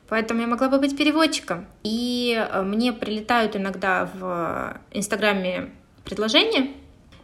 Поэтому 0.08 0.40
я 0.40 0.46
могла 0.46 0.68
бы 0.68 0.78
быть 0.78 0.96
переводчиком. 0.96 1.66
И 1.82 2.36
э, 2.36 2.62
мне 2.62 2.92
прилетают 2.92 3.56
иногда 3.56 4.08
в 4.14 4.78
Инстаграме 4.92 5.70
предложения 6.04 6.68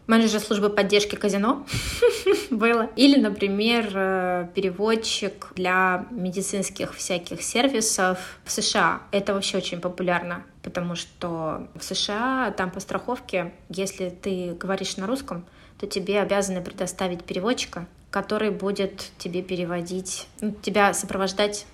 менеджер 0.06 0.40
службы 0.40 0.70
поддержки 0.70 1.14
казино 1.14 1.66
было. 2.50 2.90
Или, 2.96 3.20
например, 3.20 3.90
э, 3.94 4.48
переводчик 4.54 5.48
для 5.54 6.06
медицинских 6.10 6.94
всяких 6.94 7.42
сервисов 7.42 8.18
в 8.44 8.50
США. 8.50 9.02
Это 9.10 9.34
вообще 9.34 9.58
очень 9.58 9.80
популярно, 9.80 10.44
потому 10.62 10.94
что 10.94 11.68
в 11.74 11.82
США 11.82 12.52
там 12.56 12.70
по 12.70 12.80
страховке, 12.80 13.52
если 13.68 14.10
ты 14.10 14.54
говоришь 14.54 14.96
на 14.96 15.06
русском, 15.06 15.44
то 15.78 15.86
тебе 15.86 16.20
обязаны 16.20 16.62
предоставить 16.62 17.24
переводчика, 17.24 17.86
который 18.10 18.50
будет 18.50 19.10
тебе 19.18 19.42
переводить, 19.42 20.28
ну, 20.40 20.52
тебя 20.62 20.94
сопровождать 20.94 21.66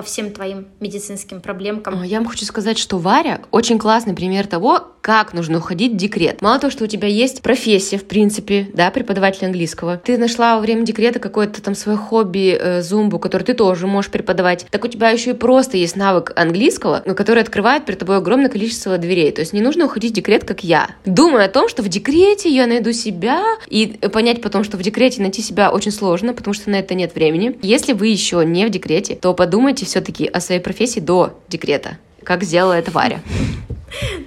по 0.00 0.06
всем 0.06 0.30
твоим 0.30 0.68
медицинским 0.80 1.42
проблемкам. 1.42 2.02
Я 2.02 2.20
вам 2.20 2.26
хочу 2.26 2.46
сказать, 2.46 2.78
что 2.78 2.96
Варя 2.96 3.42
очень 3.50 3.78
классный 3.78 4.14
пример 4.14 4.46
того, 4.46 4.86
как 5.02 5.32
нужно 5.32 5.58
уходить 5.58 5.92
в 5.92 5.96
декрет. 5.96 6.40
Мало 6.42 6.58
того, 6.58 6.70
что 6.70 6.84
у 6.84 6.86
тебя 6.86 7.08
есть 7.08 7.42
профессия, 7.42 7.98
в 7.98 8.04
принципе, 8.04 8.68
да, 8.74 8.90
преподаватель 8.90 9.46
английского, 9.46 9.96
ты 9.96 10.18
нашла 10.18 10.56
во 10.56 10.60
время 10.60 10.84
декрета 10.84 11.18
какое-то 11.18 11.62
там 11.62 11.74
свое 11.74 11.96
хобби, 11.96 12.56
э, 12.58 12.82
зумбу, 12.82 13.18
который 13.18 13.42
ты 13.42 13.54
тоже 13.54 13.86
можешь 13.86 14.10
преподавать, 14.10 14.66
так 14.70 14.84
у 14.84 14.88
тебя 14.88 15.10
еще 15.10 15.30
и 15.30 15.34
просто 15.34 15.76
есть 15.76 15.96
навык 15.96 16.32
английского, 16.36 17.00
который 17.00 17.42
открывает 17.42 17.84
перед 17.84 17.98
тобой 17.98 18.18
огромное 18.18 18.50
количество 18.50 18.98
дверей. 18.98 19.32
То 19.32 19.40
есть 19.40 19.52
не 19.52 19.60
нужно 19.60 19.86
уходить 19.86 20.12
в 20.12 20.14
декрет, 20.14 20.44
как 20.44 20.64
я. 20.64 20.88
Думаю 21.04 21.44
о 21.44 21.48
том, 21.48 21.68
что 21.68 21.82
в 21.82 21.88
декрете 21.88 22.50
я 22.50 22.66
найду 22.66 22.92
себя, 22.92 23.42
и 23.68 23.86
понять 24.12 24.42
потом, 24.42 24.64
что 24.64 24.76
в 24.76 24.82
декрете 24.82 25.22
найти 25.22 25.42
себя 25.42 25.70
очень 25.70 25.92
сложно, 25.92 26.34
потому 26.34 26.54
что 26.54 26.70
на 26.70 26.76
это 26.76 26.94
нет 26.94 27.14
времени. 27.14 27.58
Если 27.62 27.92
вы 27.92 28.08
еще 28.08 28.44
не 28.44 28.66
в 28.66 28.70
декрете, 28.70 29.14
то 29.14 29.32
подумайте 29.34 29.86
все-таки 29.90 30.26
о 30.26 30.40
своей 30.40 30.60
профессии 30.60 31.00
до 31.00 31.40
декрета, 31.48 31.98
как 32.22 32.42
сделала 32.44 32.74
это 32.74 32.90
Варя. 32.90 33.20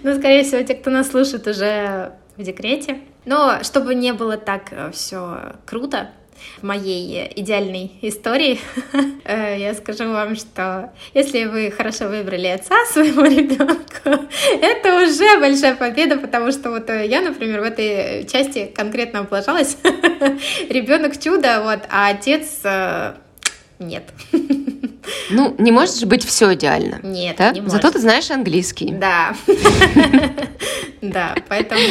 Ну, 0.04 0.16
скорее 0.16 0.44
всего, 0.44 0.62
те, 0.62 0.76
кто 0.76 0.90
нас 0.90 1.10
слушает, 1.10 1.48
уже 1.48 2.12
в 2.38 2.44
декрете. 2.44 3.00
Но 3.26 3.64
чтобы 3.64 3.96
не 3.96 4.12
было 4.12 4.36
так 4.36 4.64
э, 4.72 4.92
все 4.92 5.54
круто, 5.66 6.10
в 6.62 6.64
моей 6.64 7.32
идеальной 7.38 7.94
истории, 8.02 8.60
э, 9.24 9.60
я 9.60 9.74
скажу 9.74 10.12
вам, 10.12 10.36
что 10.36 10.92
если 11.14 11.46
вы 11.46 11.72
хорошо 11.72 12.10
выбрали 12.10 12.48
отца 12.48 12.76
своему 12.92 13.24
ребенку, 13.24 14.28
это 14.62 15.04
уже 15.04 15.40
большая 15.40 15.76
победа, 15.76 16.18
потому 16.18 16.52
что 16.52 16.70
вот 16.72 16.90
я, 16.90 17.22
например, 17.22 17.62
в 17.62 17.64
этой 17.64 18.26
части 18.26 18.66
конкретно 18.66 19.20
облажалась. 19.20 19.78
Ребенок 20.70 21.18
чудо, 21.20 21.62
вот, 21.64 21.80
а 21.90 22.10
отец 22.10 22.60
э, 22.64 23.14
нет. 23.80 24.04
Ну, 25.30 25.56
не 25.58 25.72
может 25.72 25.98
же 25.98 26.06
быть 26.06 26.24
все 26.24 26.54
идеально. 26.54 27.00
Нет, 27.04 27.38
да? 27.38 27.52
не 27.52 27.62
может. 27.62 27.74
Зато 27.74 27.92
ты 27.92 28.00
знаешь 28.00 28.30
английский. 28.32 28.92
Да. 28.92 29.36
Да, 31.02 31.36
поэтому 31.50 31.82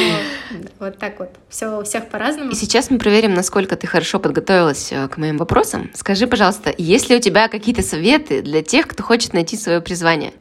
вот 0.78 0.98
так 0.98 1.18
вот. 1.18 1.28
Все 1.50 1.78
у 1.78 1.84
всех 1.84 2.08
по-разному. 2.08 2.50
И 2.50 2.54
сейчас 2.54 2.88
мы 2.88 2.98
проверим, 2.98 3.34
насколько 3.34 3.76
ты 3.76 3.86
хорошо 3.86 4.18
подготовилась 4.18 4.90
э, 4.90 5.06
к 5.08 5.18
моим 5.18 5.36
вопросам. 5.36 5.90
Скажи, 5.94 6.26
пожалуйста, 6.26 6.72
есть 6.78 7.10
ли 7.10 7.16
у 7.16 7.20
тебя 7.20 7.48
какие-то 7.48 7.82
советы 7.82 8.40
для 8.40 8.62
тех, 8.62 8.88
кто 8.88 9.02
хочет 9.02 9.34
найти 9.34 9.58
свое 9.58 9.82
призвание? 9.82 10.32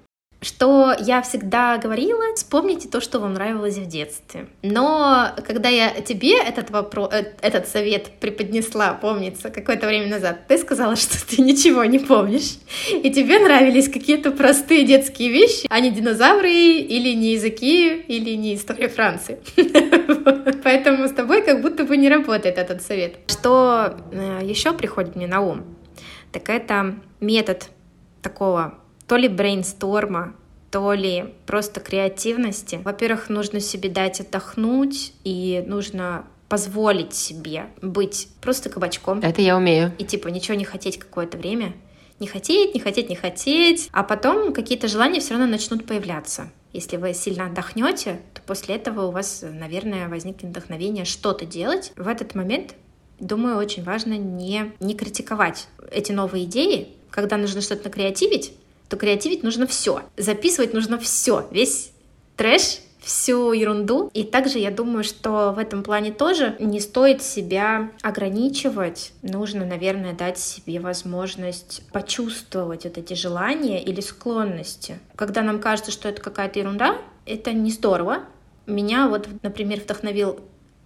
Что 0.42 0.96
я 1.00 1.22
всегда 1.22 1.78
говорила, 1.78 2.24
вспомните 2.36 2.88
то, 2.88 3.00
что 3.00 3.20
вам 3.20 3.36
нравилось 3.36 3.78
в 3.78 3.86
детстве. 3.86 4.48
Но 4.64 5.30
когда 5.46 5.70
я 5.70 5.92
тебе 6.02 6.36
этот 6.36 6.72
вопрос, 6.72 7.14
э, 7.14 7.34
этот 7.42 7.68
совет 7.68 8.10
преподнесла, 8.20 8.94
помнится, 8.94 9.52
какое-то 9.52 9.86
время 9.86 10.08
назад, 10.08 10.48
ты 10.48 10.58
сказала, 10.58 10.96
что 10.98 11.16
ты 11.28 11.44
ничего 11.44 11.86
не 11.86 12.00
помнишь, 12.00 12.58
и 12.92 13.12
тебе 13.12 13.40
нравились 13.40 13.88
какие-то 13.88 14.32
простые 14.32 14.84
детские 14.84 15.30
вещи, 15.30 15.68
а 15.70 15.80
не 15.80 15.92
динозавры, 15.92 16.52
или 16.52 17.14
не 17.14 17.34
языки, 17.34 17.98
или 18.08 18.32
не 18.32 18.56
история 18.56 18.90
Франции. 18.90 19.40
Поэтому 20.64 21.08
с 21.08 21.12
тобой 21.12 21.44
как 21.44 21.62
будто 21.62 21.84
бы 21.84 21.98
не 21.98 22.10
работает 22.10 22.58
этот 22.58 22.82
совет. 22.82 23.18
Что 23.28 23.96
э, 24.12 24.40
еще 24.44 24.74
приходит 24.74 25.16
мне 25.16 25.28
на 25.28 25.42
ум? 25.42 25.66
Так 26.32 26.50
это 26.50 26.96
метод 27.20 27.70
такого 28.22 28.81
то 29.12 29.18
ли 29.18 29.28
брейнсторма, 29.28 30.34
то 30.72 30.94
ли 30.94 31.34
просто 31.46 31.82
креативности. 31.82 32.80
Во-первых, 32.82 33.28
нужно 33.28 33.60
себе 33.60 33.90
дать 33.90 34.22
отдохнуть, 34.22 35.12
и 35.26 35.62
нужно 35.68 36.24
позволить 36.48 37.14
себе 37.14 37.66
быть 37.82 38.30
просто 38.40 38.70
кабачком. 38.70 39.20
Это 39.20 39.42
я 39.42 39.58
умею. 39.58 39.92
И 39.98 40.06
типа 40.06 40.30
ничего 40.30 40.56
не 40.56 40.64
хотеть 40.64 40.98
какое-то 40.98 41.38
время. 41.38 41.74
Не 42.22 42.28
хотеть, 42.28 42.74
не 42.74 42.80
хотеть, 42.80 43.10
не 43.10 43.18
хотеть. 43.18 43.90
А 43.92 44.04
потом 44.04 44.54
какие-то 44.54 44.88
желания 44.88 45.20
все 45.20 45.32
равно 45.32 45.46
начнут 45.46 45.86
появляться. 45.86 46.50
Если 46.72 46.96
вы 46.96 47.14
сильно 47.14 47.48
отдохнете, 47.48 48.22
то 48.34 48.42
после 48.44 48.76
этого 48.76 49.08
у 49.08 49.12
вас, 49.12 49.44
наверное, 49.44 50.08
возникнет 50.08 50.52
вдохновение 50.52 51.04
что-то 51.04 51.46
делать. 51.46 51.92
В 51.98 52.08
этот 52.08 52.34
момент, 52.34 52.76
думаю, 53.20 53.58
очень 53.58 53.84
важно 53.84 54.14
не, 54.14 54.72
не 54.80 54.96
критиковать 54.96 55.68
эти 55.92 56.14
новые 56.14 56.46
идеи, 56.46 56.88
когда 57.10 57.36
нужно 57.36 57.60
что-то 57.60 57.84
накреативить, 57.84 58.54
то 58.92 58.98
креативить 58.98 59.42
нужно 59.42 59.66
все. 59.68 60.04
Записывать 60.18 60.74
нужно 60.74 61.00
все, 61.00 61.48
весь 61.50 61.94
трэш, 62.36 62.80
всю 63.00 63.54
ерунду. 63.54 64.12
И 64.14 64.24
также 64.24 64.60
я 64.60 64.70
думаю, 64.70 65.06
что 65.06 65.54
в 65.54 65.60
этом 65.60 65.82
плане 65.82 66.12
тоже 66.12 66.58
не 66.60 66.82
стоит 66.82 67.24
себя 67.24 67.90
ограничивать. 68.02 69.14
Нужно, 69.22 69.66
наверное, 69.66 70.12
дать 70.12 70.38
себе 70.38 70.82
возможность 70.82 71.84
почувствовать 71.94 72.84
вот 72.84 72.98
эти 72.98 73.14
желания 73.14 73.82
или 73.82 74.02
склонности. 74.02 75.00
Когда 75.16 75.42
нам 75.42 75.60
кажется, 75.60 75.92
что 75.92 76.10
это 76.10 76.22
какая-то 76.22 76.60
ерунда, 76.60 76.98
это 77.26 77.54
не 77.54 77.72
здорово. 77.72 78.26
Меня 78.66 79.08
вот, 79.08 79.30
например, 79.42 79.80
вдохновил 79.80 80.38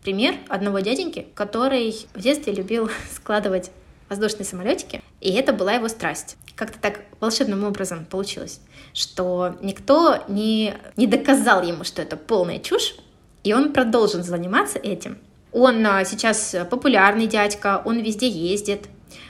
пример 0.04 0.36
одного 0.48 0.78
дяденьки, 0.80 1.26
который 1.34 1.96
в 2.14 2.22
детстве 2.22 2.54
любил 2.54 2.88
складывать 3.12 3.72
воздушные 4.10 4.46
самолетики, 4.46 5.02
и 5.22 5.32
это 5.32 5.54
была 5.54 5.74
его 5.74 5.88
страсть. 5.88 6.38
Как-то 6.56 6.80
так 6.80 7.02
волшебным 7.20 7.64
образом 7.64 8.06
получилось, 8.06 8.62
что 8.94 9.58
никто 9.62 10.24
не, 10.28 10.74
не 10.96 11.06
доказал 11.06 11.64
ему, 11.64 11.84
что 11.84 12.02
это 12.02 12.16
полная 12.16 12.60
чушь, 12.60 12.96
и 13.44 13.54
он 13.54 13.74
продолжен 13.74 14.24
заниматься 14.24 14.80
этим. 14.80 15.18
Он 15.52 15.86
а, 15.86 16.04
сейчас 16.06 16.56
популярный 16.70 17.28
дядька, 17.28 17.82
он 17.86 18.00
везде 18.00 18.28
ездит, 18.28 18.88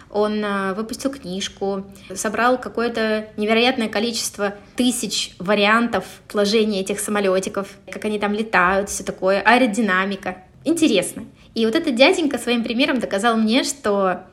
он 0.10 0.42
а, 0.46 0.74
выпустил 0.74 1.12
книжку, 1.12 1.86
собрал 2.14 2.58
какое-то 2.58 3.28
невероятное 3.38 3.90
количество 3.90 4.56
тысяч 4.76 5.36
вариантов 5.40 6.06
сложения 6.30 6.82
этих 6.82 7.00
самолетиков, 7.00 7.68
как 7.92 8.06
они 8.06 8.18
там 8.18 8.34
летают, 8.34 8.90
все 8.90 9.04
такое, 9.04 9.42
аэродинамика. 9.42 10.38
Интересно. 10.64 11.26
И 11.54 11.66
вот 11.66 11.76
этот 11.76 11.96
дяденька 11.96 12.38
своим 12.38 12.64
примером 12.64 13.00
доказал 13.00 13.36
мне, 13.38 13.64
что 13.64 14.24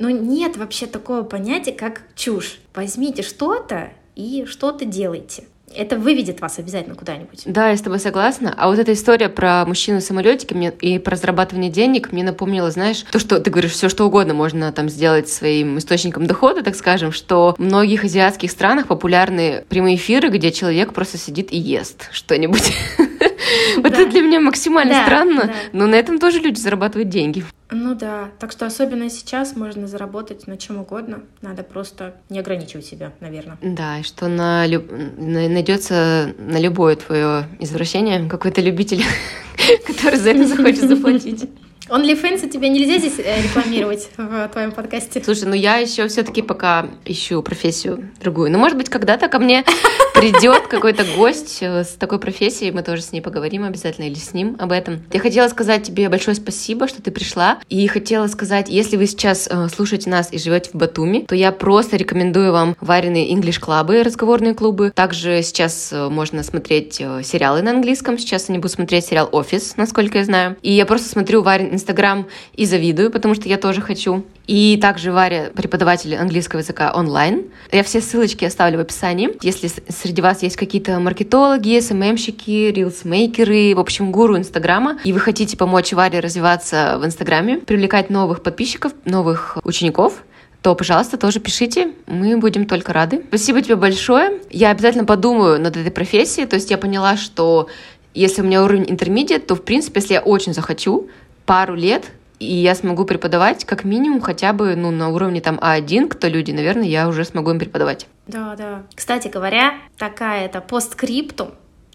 но 0.00 0.10
нет 0.10 0.56
вообще 0.56 0.86
такого 0.86 1.22
понятия, 1.22 1.72
как 1.72 2.02
чушь. 2.16 2.58
Возьмите 2.74 3.22
что-то 3.22 3.90
и 4.16 4.46
что-то 4.46 4.86
делайте. 4.86 5.44
Это 5.72 5.96
выведет 5.96 6.40
вас 6.40 6.58
обязательно 6.58 6.96
куда-нибудь. 6.96 7.42
Да, 7.44 7.68
я 7.68 7.76
с 7.76 7.80
тобой 7.80 8.00
согласна. 8.00 8.52
А 8.56 8.68
вот 8.68 8.78
эта 8.78 8.92
история 8.92 9.28
про 9.28 9.64
мужчину 9.66 10.00
самолетики 10.00 10.52
мне 10.52 10.72
и 10.80 10.98
про 10.98 11.14
зарабатывание 11.14 11.70
денег 11.70 12.10
мне 12.10 12.24
напомнила, 12.24 12.70
знаешь, 12.72 13.04
то, 13.12 13.20
что 13.20 13.38
ты 13.38 13.50
говоришь, 13.50 13.72
все 13.72 13.88
что 13.88 14.04
угодно 14.04 14.34
можно 14.34 14.72
там 14.72 14.88
сделать 14.88 15.28
своим 15.28 15.78
источником 15.78 16.26
дохода, 16.26 16.64
так 16.64 16.74
скажем, 16.74 17.12
что 17.12 17.54
в 17.56 17.62
многих 17.62 18.02
азиатских 18.02 18.50
странах 18.50 18.88
популярны 18.88 19.64
прямые 19.68 19.94
эфиры, 19.94 20.30
где 20.30 20.50
человек 20.50 20.92
просто 20.92 21.18
сидит 21.18 21.52
и 21.52 21.58
ест 21.58 22.08
что-нибудь. 22.10 22.72
Вот 23.76 23.86
это 23.92 24.06
для 24.06 24.20
меня 24.22 24.40
максимально 24.40 25.02
странно, 25.04 25.52
но 25.72 25.86
на 25.86 25.94
этом 25.94 26.18
тоже 26.18 26.40
люди 26.40 26.58
зарабатывают 26.58 27.08
деньги. 27.08 27.44
Ну 27.72 27.94
да, 27.94 28.30
так 28.40 28.50
что 28.50 28.66
особенно 28.66 29.08
сейчас 29.08 29.54
можно 29.54 29.86
заработать 29.86 30.48
на 30.48 30.56
чем 30.56 30.78
угодно, 30.78 31.20
надо 31.40 31.62
просто 31.62 32.16
не 32.28 32.40
ограничивать 32.40 32.86
себя, 32.86 33.12
наверное. 33.20 33.58
Да, 33.62 33.98
и 33.98 34.02
что 34.02 34.26
на 34.26 34.66
люб... 34.66 34.90
найдется 34.90 36.34
на 36.38 36.58
любое 36.58 36.96
твое 36.96 37.46
извращение 37.60 38.28
какой-то 38.28 38.60
любитель, 38.60 39.04
который 39.86 40.18
за 40.18 40.30
это 40.30 40.46
захочет 40.46 40.88
заплатить. 40.88 41.48
OnlyFans 41.90 42.48
тебе 42.48 42.68
нельзя 42.68 42.98
здесь 42.98 43.18
э, 43.18 43.42
рекламировать 43.42 44.10
в 44.16 44.48
твоем 44.48 44.70
подкасте. 44.70 45.20
Слушай, 45.24 45.48
ну 45.48 45.54
я 45.54 45.78
еще 45.78 46.06
все-таки 46.06 46.40
пока 46.40 46.86
ищу 47.04 47.42
профессию 47.42 48.10
другую. 48.20 48.52
Ну, 48.52 48.58
может 48.58 48.78
быть, 48.78 48.88
когда-то 48.88 49.26
ко 49.26 49.40
мне 49.40 49.64
придет 50.14 50.68
какой-то 50.68 51.04
гость 51.16 51.58
э, 51.62 51.82
с 51.82 51.88
такой 51.88 52.20
профессией, 52.20 52.70
мы 52.70 52.82
тоже 52.82 53.02
с 53.02 53.10
ней 53.10 53.20
поговорим 53.20 53.64
обязательно 53.64 54.04
или 54.04 54.14
с 54.14 54.32
ним 54.32 54.56
об 54.60 54.70
этом. 54.70 55.02
Я 55.12 55.18
хотела 55.18 55.48
сказать 55.48 55.82
тебе 55.82 56.08
большое 56.08 56.36
спасибо, 56.36 56.86
что 56.86 57.02
ты 57.02 57.10
пришла. 57.10 57.58
И 57.68 57.84
хотела 57.88 58.28
сказать, 58.28 58.68
если 58.68 58.96
вы 58.96 59.06
сейчас 59.06 59.48
э, 59.50 59.66
слушаете 59.74 60.10
нас 60.10 60.32
и 60.32 60.38
живете 60.38 60.70
в 60.72 60.76
Батуми, 60.76 61.24
то 61.26 61.34
я 61.34 61.50
просто 61.50 61.96
рекомендую 61.96 62.52
вам 62.52 62.76
вареные 62.80 63.34
English 63.34 63.58
клубы, 63.58 64.04
разговорные 64.04 64.54
клубы. 64.54 64.92
Также 64.94 65.42
сейчас 65.42 65.92
можно 65.92 66.44
смотреть 66.44 66.94
сериалы 66.94 67.62
на 67.62 67.72
английском. 67.72 68.16
Сейчас 68.16 68.48
они 68.48 68.58
будут 68.58 68.72
смотреть 68.72 69.06
сериал 69.06 69.28
«Офис», 69.32 69.76
насколько 69.76 70.18
я 70.18 70.24
знаю. 70.24 70.56
И 70.62 70.72
я 70.72 70.86
просто 70.86 71.08
смотрю 71.08 71.42
варен 71.42 71.79
Инстаграм 71.80 72.26
и 72.54 72.66
завидую, 72.66 73.10
потому 73.10 73.34
что 73.34 73.48
я 73.48 73.56
тоже 73.56 73.80
хочу. 73.80 74.24
И 74.46 74.78
также 74.80 75.12
Варя 75.12 75.50
преподаватель 75.54 76.14
английского 76.14 76.60
языка 76.60 76.92
онлайн. 76.94 77.44
Я 77.72 77.82
все 77.82 78.00
ссылочки 78.00 78.44
оставлю 78.44 78.78
в 78.78 78.80
описании. 78.82 79.30
Если 79.42 79.70
среди 79.88 80.20
вас 80.20 80.42
есть 80.42 80.56
какие-то 80.56 80.98
маркетологи, 81.00 81.80
СММщики, 81.80 82.72
рилсмейкеры, 82.72 83.74
в 83.74 83.80
общем, 83.80 84.12
гуру 84.12 84.36
Инстаграма, 84.36 84.98
и 85.04 85.12
вы 85.12 85.20
хотите 85.20 85.56
помочь 85.56 85.92
Варе 85.92 86.20
развиваться 86.20 86.98
в 87.00 87.06
Инстаграме, 87.06 87.58
привлекать 87.58 88.10
новых 88.10 88.42
подписчиков, 88.42 88.92
новых 89.04 89.58
учеников, 89.64 90.22
то, 90.62 90.74
пожалуйста, 90.74 91.16
тоже 91.16 91.40
пишите, 91.40 91.92
мы 92.06 92.36
будем 92.36 92.66
только 92.66 92.92
рады. 92.92 93.22
Спасибо 93.28 93.62
тебе 93.62 93.76
большое. 93.76 94.40
Я 94.50 94.70
обязательно 94.70 95.06
подумаю 95.06 95.58
над 95.60 95.76
этой 95.76 95.90
профессией, 95.90 96.46
то 96.46 96.56
есть 96.56 96.70
я 96.70 96.76
поняла, 96.76 97.16
что 97.16 97.68
если 98.12 98.42
у 98.42 98.44
меня 98.44 98.62
уровень 98.62 98.86
интермедиат, 98.88 99.46
то, 99.46 99.54
в 99.54 99.62
принципе, 99.62 100.00
если 100.00 100.14
я 100.14 100.20
очень 100.20 100.52
захочу, 100.52 101.08
пару 101.50 101.74
лет, 101.74 102.12
и 102.38 102.54
я 102.54 102.76
смогу 102.76 103.04
преподавать 103.04 103.64
как 103.64 103.82
минимум 103.82 104.20
хотя 104.20 104.52
бы 104.52 104.76
ну, 104.76 104.92
на 104.92 105.08
уровне 105.08 105.40
там 105.40 105.58
А1, 105.58 106.06
кто 106.06 106.28
люди, 106.28 106.52
наверное, 106.52 106.86
я 106.86 107.08
уже 107.08 107.24
смогу 107.24 107.50
им 107.50 107.58
преподавать. 107.58 108.06
Да, 108.28 108.54
да. 108.54 108.84
Кстати 108.94 109.26
говоря, 109.26 109.74
такая 109.98 110.46
это 110.46 110.60
постскриптум, 110.60 111.50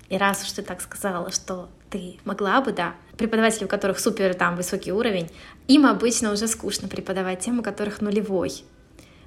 и 0.09 0.17
раз 0.17 0.43
уж 0.43 0.51
ты 0.51 0.61
так 0.61 0.81
сказала, 0.81 1.31
что 1.31 1.69
ты 1.89 2.17
могла 2.25 2.59
бы, 2.59 2.73
да, 2.73 2.95
преподаватели, 3.17 3.63
у 3.63 3.69
которых 3.69 3.99
супер 3.99 4.33
там 4.33 4.57
высокий 4.57 4.91
уровень, 4.91 5.31
им 5.69 5.85
обычно 5.85 6.33
уже 6.33 6.47
скучно 6.47 6.89
преподавать 6.89 7.39
тем, 7.39 7.59
у 7.59 7.63
которых 7.63 8.01
нулевой. 8.01 8.65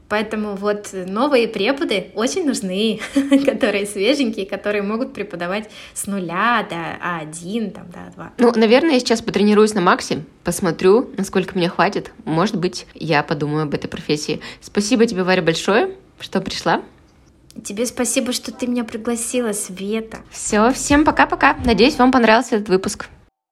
Поэтому 0.08 0.56
вот 0.56 0.90
новые 0.92 1.48
преподы 1.48 2.10
очень 2.14 2.46
нужны, 2.46 3.00
которые 3.44 3.86
свеженькие, 3.86 4.46
которые 4.46 4.82
могут 4.82 5.12
преподавать 5.12 5.68
с 5.92 6.06
нуля 6.06 6.66
до 6.68 6.76
А1, 6.76 7.70
там, 7.72 7.90
до 7.90 7.98
А2. 7.98 8.28
Ну, 8.38 8.52
наверное, 8.56 8.94
я 8.94 9.00
сейчас 9.00 9.20
потренируюсь 9.20 9.74
на 9.74 9.80
Максе, 9.80 10.24
посмотрю, 10.44 11.10
насколько 11.16 11.56
мне 11.56 11.68
хватит. 11.68 12.12
Может 12.24 12.56
быть, 12.56 12.86
я 12.94 13.22
подумаю 13.22 13.64
об 13.64 13.74
этой 13.74 13.88
профессии. 13.88 14.40
Спасибо 14.60 15.06
тебе, 15.06 15.24
Варя, 15.24 15.42
большое, 15.42 15.94
что 16.20 16.40
пришла. 16.40 16.82
Тебе 17.62 17.86
спасибо, 17.86 18.32
что 18.32 18.52
ты 18.52 18.66
меня 18.66 18.84
пригласила, 18.84 19.52
Света. 19.52 20.18
Все, 20.30 20.72
всем 20.72 21.04
пока-пока. 21.04 21.56
Надеюсь, 21.64 21.98
вам 21.98 22.12
понравился 22.12 22.56
этот 22.56 22.68
выпуск. 22.68 23.08